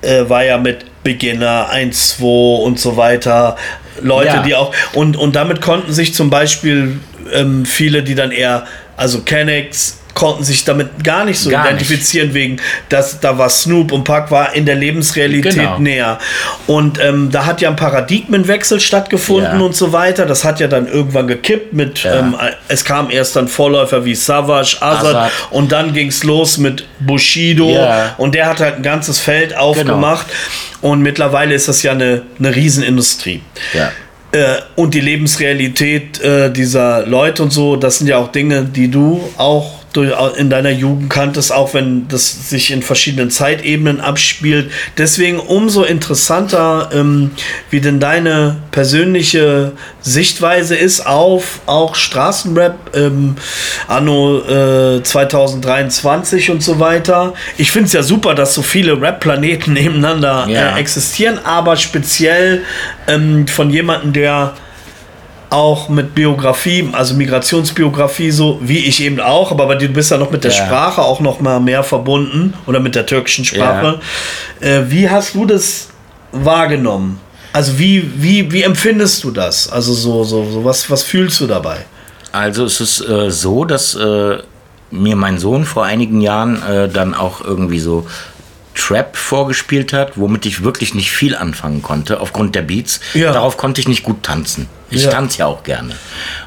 [0.01, 3.55] äh, war ja mit Beginner 1, 2 und so weiter.
[4.01, 4.43] Leute, Ja.
[4.43, 6.99] die auch und und damit konnten sich zum Beispiel
[7.33, 8.65] ähm, viele, die dann eher
[8.95, 11.71] also Kennex konnten sich damit gar nicht so Gar nicht.
[11.81, 12.57] identifizieren wegen,
[12.89, 15.79] dass da war Snoop und Pac war in der Lebensrealität Genau.
[15.79, 16.19] näher
[16.67, 19.65] und ähm, da hat ja ein Paradigmenwechsel stattgefunden Ja.
[19.65, 20.25] und so weiter.
[20.25, 22.19] Das hat ja dann irgendwann gekippt mit Ja.
[22.19, 22.35] ähm,
[22.67, 25.31] es kam erst dann Vorläufer wie Savage, Azad, Azad.
[25.51, 28.13] und dann ging es los mit Bushido Ja.
[28.17, 30.27] und der hat halt ein ganzes Feld aufgemacht
[30.81, 33.41] und mittlerweile ist das ja eine, eine Riesenindustrie.
[33.73, 33.91] Ja.
[34.31, 38.89] Äh, und die Lebensrealität äh, dieser Leute und so, das sind ja auch Dinge, die
[38.91, 44.71] du auch durch, in deiner Jugend kanntest, auch wenn das sich in verschiedenen Zeitebenen abspielt.
[44.97, 47.31] Deswegen umso interessanter, ähm,
[47.69, 53.35] wie denn deine persönliche Sichtweise ist auf auch Straßenrap ähm,
[53.87, 57.33] anno äh, 2023 und so weiter.
[57.57, 60.75] Ich finde es ja super, dass so viele Rap-Planeten nebeneinander Ja.
[60.75, 62.63] äh, existieren, aber speziell
[63.07, 64.53] ähm, von jemandem, der
[65.49, 70.31] auch mit Biografie, also Migrationsbiografie, so wie ich eben auch, aber du bist ja noch
[70.31, 70.65] mit der Ja.
[70.65, 73.99] Sprache auch noch mal mehr verbunden oder mit der türkischen Sprache.
[74.59, 75.89] Äh, wie hast du das
[76.31, 77.19] wahrgenommen?
[77.51, 79.71] Also wie, wie, wie empfindest du das?
[79.71, 81.77] Also so, so, so was, was fühlst du dabei?
[82.31, 84.37] Also es ist äh, so, dass äh,
[84.91, 88.05] mir mein Sohn vor einigen Jahren äh, dann auch irgendwie so
[88.75, 92.99] Trap vorgespielt hat, womit ich wirklich nicht viel anfangen konnte, aufgrund der Beats.
[93.13, 93.33] Ja.
[93.33, 94.67] Darauf konnte ich nicht gut tanzen.
[94.89, 95.11] Ich Ja.
[95.11, 95.95] tanze ja auch gerne.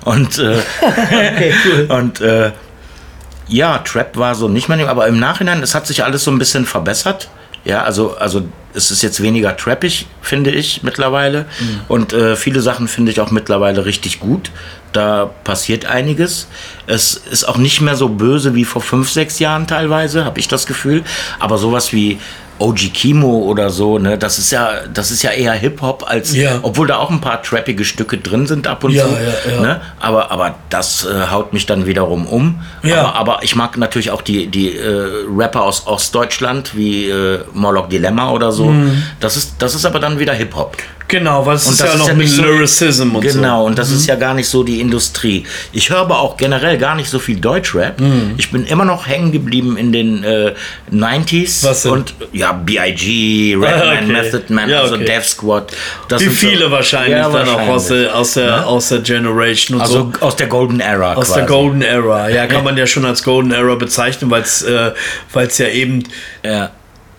[0.04, 0.58] Und, äh,
[1.88, 2.52] und äh,
[3.48, 6.38] ja, Trap war so nicht mehr, aber im Nachhinein, es hat sich alles so ein
[6.38, 7.28] bisschen verbessert.
[7.64, 8.42] Ja, also, also
[8.74, 11.46] es ist jetzt weniger trappig, finde ich mittlerweile.
[11.88, 14.50] Und äh, viele Sachen finde ich auch mittlerweile richtig gut.
[14.92, 16.48] Da passiert einiges.
[16.86, 20.48] Es ist auch nicht mehr so böse wie vor fünf, sechs Jahren teilweise, habe ich
[20.48, 21.04] das Gefühl.
[21.38, 22.18] Aber sowas wie
[22.62, 26.60] OG Kimo oder so, ne, das ist ja, das ist ja eher Hip-Hop als, Ja.
[26.62, 29.10] obwohl da auch ein paar trappige Stücke drin sind ab und Ja, zu.
[29.50, 29.60] ja.
[29.60, 29.80] Ne?
[30.00, 32.60] Aber, aber das äh, haut mich dann wiederum um.
[32.82, 33.00] Ja.
[33.02, 37.90] Aber, aber ich mag natürlich auch die, die äh, Rapper aus Ostdeutschland, wie äh, Morlock
[37.90, 38.66] Dilemma oder so.
[38.66, 39.02] Mhm.
[39.20, 40.76] Das, ist, das ist aber dann wieder Hip-Hop.
[41.12, 43.66] Genau, was Und ist das ja ist noch ja mit so- Lyricism und Genau, so.
[43.66, 43.96] und das Mhm.
[43.96, 45.44] ist ja gar nicht so die Industrie.
[45.72, 48.00] Ich höre aber auch generell gar nicht so viel Deutschrap.
[48.00, 48.32] Mhm.
[48.38, 50.54] Ich bin immer noch hängen geblieben in den äh,
[50.90, 51.64] 90s.
[51.64, 51.92] Was denn?
[51.92, 54.06] Und ja, B.I.G., Redman, Okay.
[54.06, 55.04] Method Man, Ja, also okay.
[55.04, 55.72] Death Squad.
[56.08, 58.08] Das Wie sind so- viele wahrscheinlich Ja, dann auch aus wahrscheinlich.
[58.08, 59.96] der, aus der, aus der Generation und so.
[59.98, 61.40] Also aus der Golden Era Aus quasi.
[61.40, 64.92] der Golden Era, ja, kann man ja schon als Golden Era bezeichnen, weil es äh,
[65.32, 66.04] weil's ja eben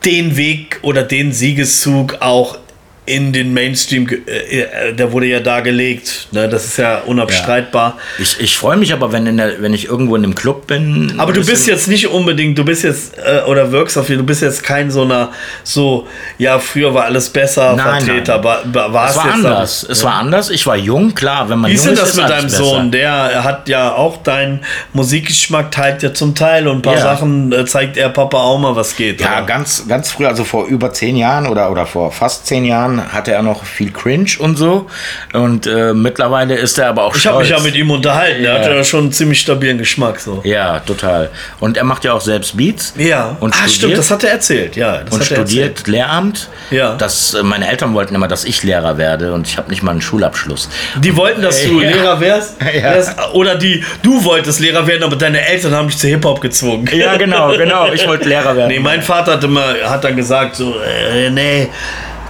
[0.05, 2.57] den Weg oder den Siegeszug auch
[3.05, 6.29] in den Mainstream, äh, äh, der wurde ja dargelegt.
[6.31, 6.47] Ne?
[6.47, 7.97] Das ist ja unabstreitbar.
[8.17, 11.15] Ich, ich freue mich aber, wenn, der, wenn ich irgendwo in einem Club bin.
[11.17, 14.25] Aber du bist jetzt nicht unbedingt, du bist jetzt, äh, oder wirkst auf jeden du
[14.25, 15.31] bist jetzt kein so einer,
[15.63, 18.35] so, ja, früher war alles besser Nein, Vertreter.
[18.37, 18.73] nein.
[18.73, 19.83] War, war, Es war anders.
[19.83, 20.49] Es war anders.
[20.49, 21.49] Ich war jung, klar.
[21.49, 22.63] Wenn man Wie jung ist denn ist, das ist mit deinem besser.
[22.63, 22.91] Sohn?
[22.91, 24.61] Der hat ja auch deinen
[24.93, 27.01] Musikgeschmack, teilt ja zum Teil und ein paar Ja.
[27.01, 29.19] Sachen äh, zeigt er Papa auch mal, was geht.
[29.19, 29.45] Ja, oder?
[29.45, 33.31] ganz, ganz früh, also vor über zehn Jahren oder, oder vor fast zehn Jahren hatte
[33.31, 34.87] er noch viel Cringe und so.
[35.33, 38.43] Und äh, mittlerweile ist er aber auch ich habe mich ja mit ihm unterhalten.
[38.43, 38.53] Ja.
[38.55, 40.19] hat ja schon einen ziemlich stabilen Geschmack.
[40.19, 40.41] So.
[40.43, 41.29] Ja, total.
[41.59, 42.93] Und er macht ja auch selbst Beats.
[42.97, 43.75] Ja, Und ah, studiert.
[43.75, 44.75] stimmt, das hat er erzählt.
[44.75, 45.87] Ja, das und hat er studiert erzählt.
[45.87, 46.49] Lehramt.
[46.71, 46.95] Ja.
[46.95, 49.91] Das, äh, meine Eltern wollten immer, dass ich Lehrer werde und ich habe nicht mal
[49.91, 50.69] einen Schulabschluss.
[50.99, 51.89] Die wollten, dass du Ja.
[51.89, 52.83] Lehrer wärst, Ja.
[52.83, 53.15] wärst.
[53.33, 56.87] Oder die, du wolltest Lehrer werden, aber deine Eltern haben dich zu Hip-Hop gezwungen.
[56.93, 57.91] Ja, genau, genau.
[57.91, 58.69] Ich wollte Lehrer werden.
[58.69, 61.67] Nee, mein Vater hat immer, hat dann gesagt so, äh, nee,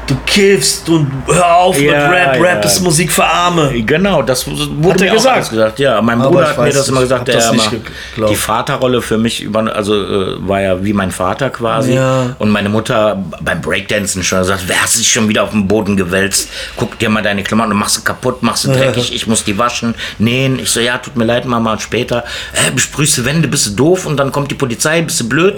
[0.07, 2.69] du kiffst und hör auf mit Ja, Rap, Rap ja.
[2.69, 3.71] ist Musik für Arme.
[3.83, 5.49] Genau, das wurde Hat er mir gesagt?
[5.49, 5.79] gesagt.
[5.79, 7.63] Ja, mein Aber Bruder hat mir das immer gesagt, der immer
[8.29, 11.93] die Vaterrolle für mich über, also äh, war ja wie mein Vater quasi.
[11.93, 12.35] Ja.
[12.39, 15.95] Und meine Mutter beim Breakdancen schon gesagt, wer hast dich schon wieder auf den Boden
[15.97, 16.49] gewälzt?
[16.75, 19.95] Guck dir mal deine Klamotten, machst du kaputt, machst du dreckig, ich muss die waschen,
[20.17, 20.59] nähen.
[20.59, 21.73] Ich so, ja, tut mir leid, Mama.
[21.73, 22.23] Und später,
[22.53, 25.55] äh, besprühst du Wände, bist du doof und dann kommt die Polizei, bist du blöd,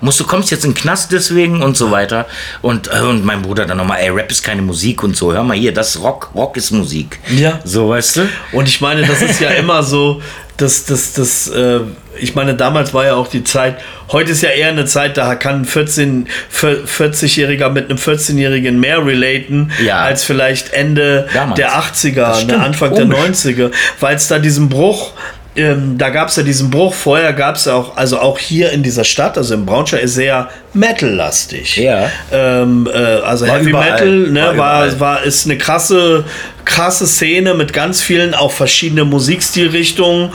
[0.00, 2.26] musst du kommst jetzt in den Knast deswegen und so weiter.
[2.62, 5.32] Und, äh, und mein Bruder dann nochmal, ey, Rap ist keine Musik und so.
[5.32, 7.18] Hör mal hier, das ist Rock, Rock ist Musik.
[7.30, 7.60] Ja.
[7.64, 8.28] So, weißt du?
[8.52, 10.20] Und ich meine, das ist ja immer so,
[10.56, 11.80] dass das, das, äh,
[12.18, 13.78] ich meine, damals war ja auch die Zeit,
[14.10, 19.04] heute ist ja eher eine Zeit, da kann ein 14, 40-Jähriger mit einem 14-Jährigen mehr
[19.06, 20.00] relaten, Ja.
[20.00, 21.56] als vielleicht Ende Damals.
[21.58, 22.58] der 80er, Das ne.
[22.58, 23.16] Anfang Komisch.
[23.44, 23.70] der 90er,
[24.00, 25.12] weil es da diesen Bruch
[25.58, 26.94] ähm, da gab es ja diesen Bruch.
[26.94, 30.14] Vorher gab es ja auch, also auch hier in dieser Stadt, also in Braunschweig, ist
[30.14, 31.76] sehr Metal-lastig.
[31.76, 32.10] Ja.
[32.30, 33.90] Ähm, äh, also War Heavy überall.
[33.92, 36.24] Metal, ne, War war, war, ist eine krasse,
[36.64, 40.30] krasse Szene mit ganz vielen auch verschiedene Musikstilrichtungen.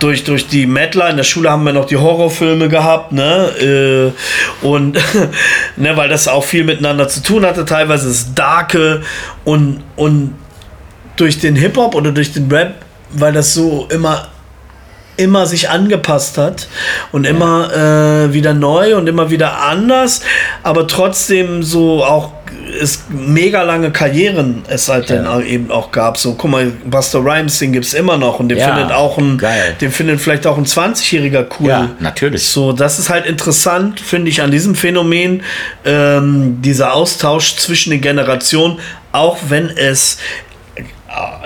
[0.00, 4.12] Durch, durch die Metaler in der Schule haben wir noch die Horrorfilme gehabt, ne?
[4.62, 4.98] Äh, und
[5.76, 7.64] ne, weil das auch viel miteinander zu tun hatte.
[7.64, 9.02] Teilweise das Darke
[9.44, 10.34] und, und
[11.16, 12.74] durch den Hip-Hop oder durch den Rap,
[13.12, 14.28] weil das so immer
[15.16, 16.68] immer sich angepasst hat
[17.12, 17.30] und ja.
[17.30, 20.22] immer äh, wieder neu und immer wieder anders,
[20.62, 22.32] aber trotzdem so auch
[22.80, 25.22] es mega lange Karrieren es halt ja.
[25.22, 26.18] dann eben auch gab.
[26.18, 29.18] So, guck mal, Buster Rhymes, den gibt es immer noch und den ja, findet auch
[29.18, 29.76] ein, geil.
[29.80, 31.68] den findet vielleicht auch ein 20-Jähriger cool.
[31.68, 32.46] Ja, natürlich.
[32.46, 35.42] So, das ist halt interessant, finde ich, an diesem Phänomen,
[35.84, 38.78] ähm, dieser Austausch zwischen den Generationen,
[39.12, 40.18] auch wenn es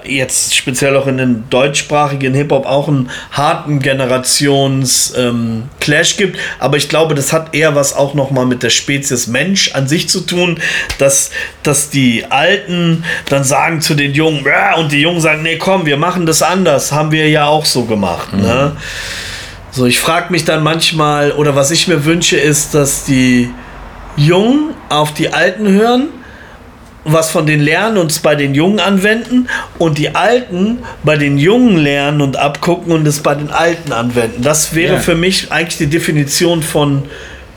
[0.05, 6.39] jetzt speziell auch in den deutschsprachigen Hip-Hop auch einen harten Generations-Clash ähm, gibt.
[6.59, 10.09] Aber ich glaube, das hat eher was auch nochmal mit der Spezies Mensch an sich
[10.09, 10.61] zu tun,
[10.99, 11.31] dass,
[11.63, 14.45] dass die Alten dann sagen zu den Jungen,
[14.77, 16.93] und die Jungen sagen, nee, komm, wir machen das anders.
[16.93, 18.33] Haben wir ja auch so gemacht.
[18.33, 18.43] Mhm.
[18.43, 18.77] Ne?
[19.71, 23.51] So, ich frage mich dann manchmal, oder was ich mir wünsche, ist, dass die
[24.17, 26.09] Jungen auf die Alten hören
[27.05, 29.49] was von den lernen und es bei den Jungen anwenden
[29.79, 34.43] und die Alten bei den Jungen lernen und abgucken und es bei den Alten anwenden.
[34.43, 35.03] Das wäre yeah.
[35.03, 37.05] für mich eigentlich die Definition von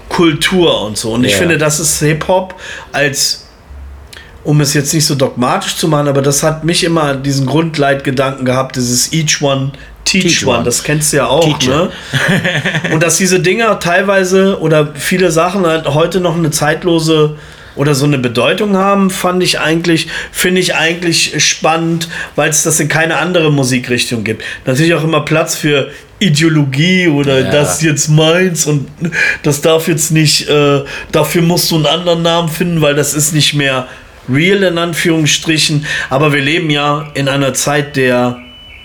[0.07, 1.11] Kultur und so.
[1.11, 1.29] Und yeah.
[1.29, 2.55] ich finde, das ist Hip-Hop
[2.93, 3.47] als,
[4.45, 8.45] um es jetzt nicht so dogmatisch zu machen, aber das hat mich immer diesen Grundleitgedanken
[8.45, 9.73] gehabt, dieses Each One
[10.05, 10.63] Teach, one.
[10.63, 11.89] das kennst du ja auch, ne?
[12.91, 17.37] Und dass diese Dinger teilweise oder viele Sachen halt heute noch eine zeitlose
[17.75, 22.79] oder so eine Bedeutung haben, fand ich eigentlich, finde ich eigentlich spannend, weil es das
[22.79, 24.43] in keine andere Musikrichtung gibt.
[24.65, 27.51] Natürlich auch immer Platz für Ideologie oder ja.
[27.51, 28.87] das jetzt meins und
[29.43, 33.33] das darf jetzt nicht, äh, dafür musst du einen anderen Namen finden, weil das ist
[33.33, 33.87] nicht mehr
[34.29, 35.85] real in Anführungsstrichen.
[36.09, 38.42] Aber wir leben ja in einer Zeit der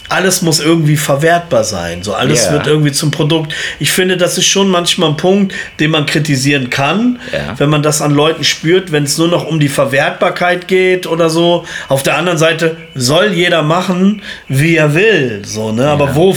[0.09, 2.02] alles muss irgendwie verwertbar sein.
[2.02, 2.52] So alles yeah.
[2.54, 3.54] wird irgendwie zum Produkt.
[3.78, 7.54] Ich finde, das ist schon manchmal ein Punkt, den man kritisieren kann, yeah.
[7.59, 11.30] wenn man das an Leuten spürt, wenn es nur noch um die Verwertbarkeit geht oder
[11.30, 11.64] so.
[11.88, 15.42] Auf der anderen Seite soll jeder machen, wie er will.
[15.44, 15.88] So, ne?
[15.88, 16.34] Aber wo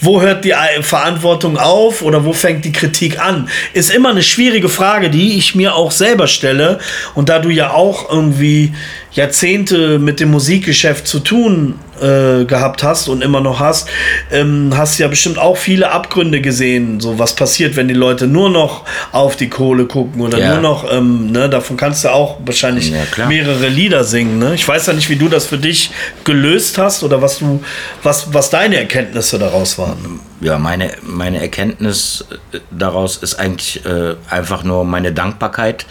[0.00, 3.48] wo hört die Verantwortung auf oder wo fängt die Kritik an?
[3.74, 6.78] Ist immer eine schwierige Frage, die ich mir auch selber stelle.
[7.14, 8.72] Und da du ja auch irgendwie
[9.12, 13.88] Jahrzehnte mit dem Musikgeschäft zu tun äh, gehabt hast und immer noch hast,
[14.30, 18.50] ähm, hast ja bestimmt auch viele Abgründe gesehen, so was passiert, wenn die Leute nur
[18.50, 20.54] noch auf die Kohle gucken oder ja.
[20.54, 24.38] nur noch, ähm, ne, davon kannst du auch wahrscheinlich ja, mehrere Lieder singen.
[24.38, 24.54] Ne?
[24.54, 25.90] Ich weiß ja nicht, wie du das für dich
[26.24, 27.62] gelöst hast oder was du,
[28.02, 30.20] was, was deine Erkenntnisse daraus waren.
[30.40, 35.86] Ja, meine, meine Erkenntnis äh, daraus ist eigentlich äh, einfach nur meine Dankbarkeit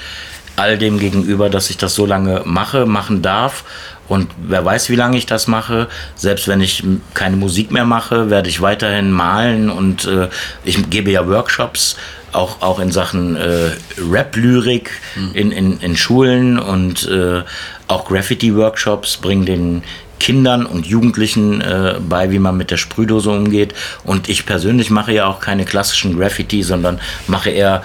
[0.60, 3.64] all dem gegenüber, dass ich das so lange mache, machen darf.
[4.10, 5.88] Und wer weiß, wie lange ich das mache.
[6.16, 6.84] Selbst wenn ich
[7.14, 10.28] keine Musik mehr mache, werde ich weiterhin malen und äh,
[10.66, 11.96] ich gebe ja Workshops,
[12.32, 15.32] auch, auch in Sachen äh, Rap-Lyrik mhm.
[15.34, 17.44] in, in, in Schulen und äh,
[17.88, 19.84] auch Graffiti-Workshops, bringen den
[20.20, 23.74] Kindern und Jugendlichen äh, bei, wie man mit der Sprühdose umgeht.
[24.04, 27.84] Und ich persönlich mache ja auch keine klassischen Graffiti, sondern mache eher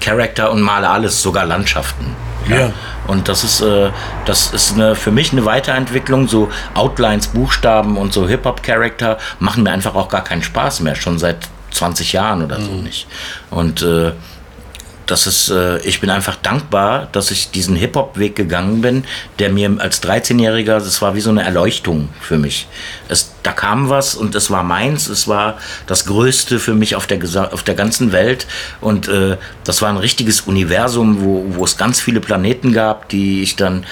[0.00, 2.14] Charakter und male alles, sogar Landschaften.
[2.48, 2.56] Ja.
[2.56, 2.72] ja.
[3.06, 3.90] Und das ist, äh,
[4.24, 6.28] das ist eine, für mich eine Weiterentwicklung.
[6.28, 11.18] So Outlines, Buchstaben und so Hip-Hop-Charakter machen mir einfach auch gar keinen Spaß mehr, schon
[11.18, 12.84] seit 20 Jahren oder so mhm.
[12.84, 13.06] nicht.
[13.50, 14.12] Und äh,
[15.06, 19.04] das ist, äh, ich bin einfach dankbar, dass ich diesen Hip-Hop-Weg gegangen bin,
[19.38, 22.66] der mir als 13-Jähriger, das war wie so eine Erleuchtung für mich.
[23.08, 27.06] Es, da kam was und es war meins, es war das Größte für mich auf
[27.06, 27.20] der,
[27.52, 28.46] auf der ganzen Welt
[28.80, 33.42] und äh, das war ein richtiges Universum, wo, wo es ganz viele Planeten gab, die
[33.42, 33.86] ich dann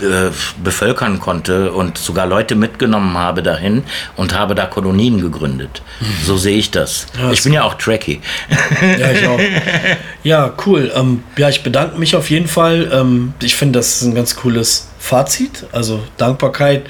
[0.00, 0.30] äh,
[0.62, 3.84] bevölkern konnte und sogar Leute mitgenommen habe dahin
[4.16, 5.82] und habe da Kolonien gegründet.
[6.00, 6.06] Mhm.
[6.24, 7.06] So sehe ich das.
[7.18, 8.20] Ja, ich bin ja auch Trekkie.
[8.98, 9.40] Ja, ich auch.
[10.50, 10.92] Ja, cool.
[10.94, 12.90] Ähm, ja, ich bedanke mich auf jeden Fall.
[12.92, 15.66] Ähm, ich finde, das ist ein ganz cooles Fazit.
[15.72, 16.84] Also Dankbarkeit.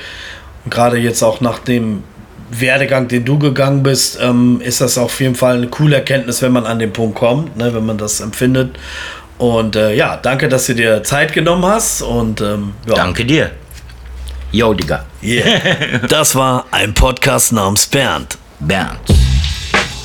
[0.69, 2.03] Gerade jetzt auch nach dem
[2.51, 6.53] Werdegang, den du gegangen bist, ähm, ist das auf jeden Fall eine coole Erkenntnis, wenn
[6.53, 8.79] man an den Punkt kommt, ne, wenn man das empfindet.
[9.39, 12.03] Und äh, ja, danke, dass du dir Zeit genommen hast.
[12.03, 12.95] Und ähm, ja.
[12.95, 13.51] danke dir.
[14.53, 15.05] Yo, Digga.
[15.23, 15.45] Yeah.
[16.09, 18.37] Das war ein Podcast namens Bernd.
[18.59, 18.99] Bernd.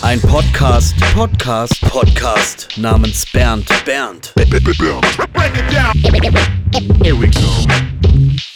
[0.06, 3.66] Ein Podcast, Podcast, Podcast namens Bernd.
[3.86, 4.32] Bernd.
[4.36, 5.02] Bernd.
[7.02, 8.55] Here we go.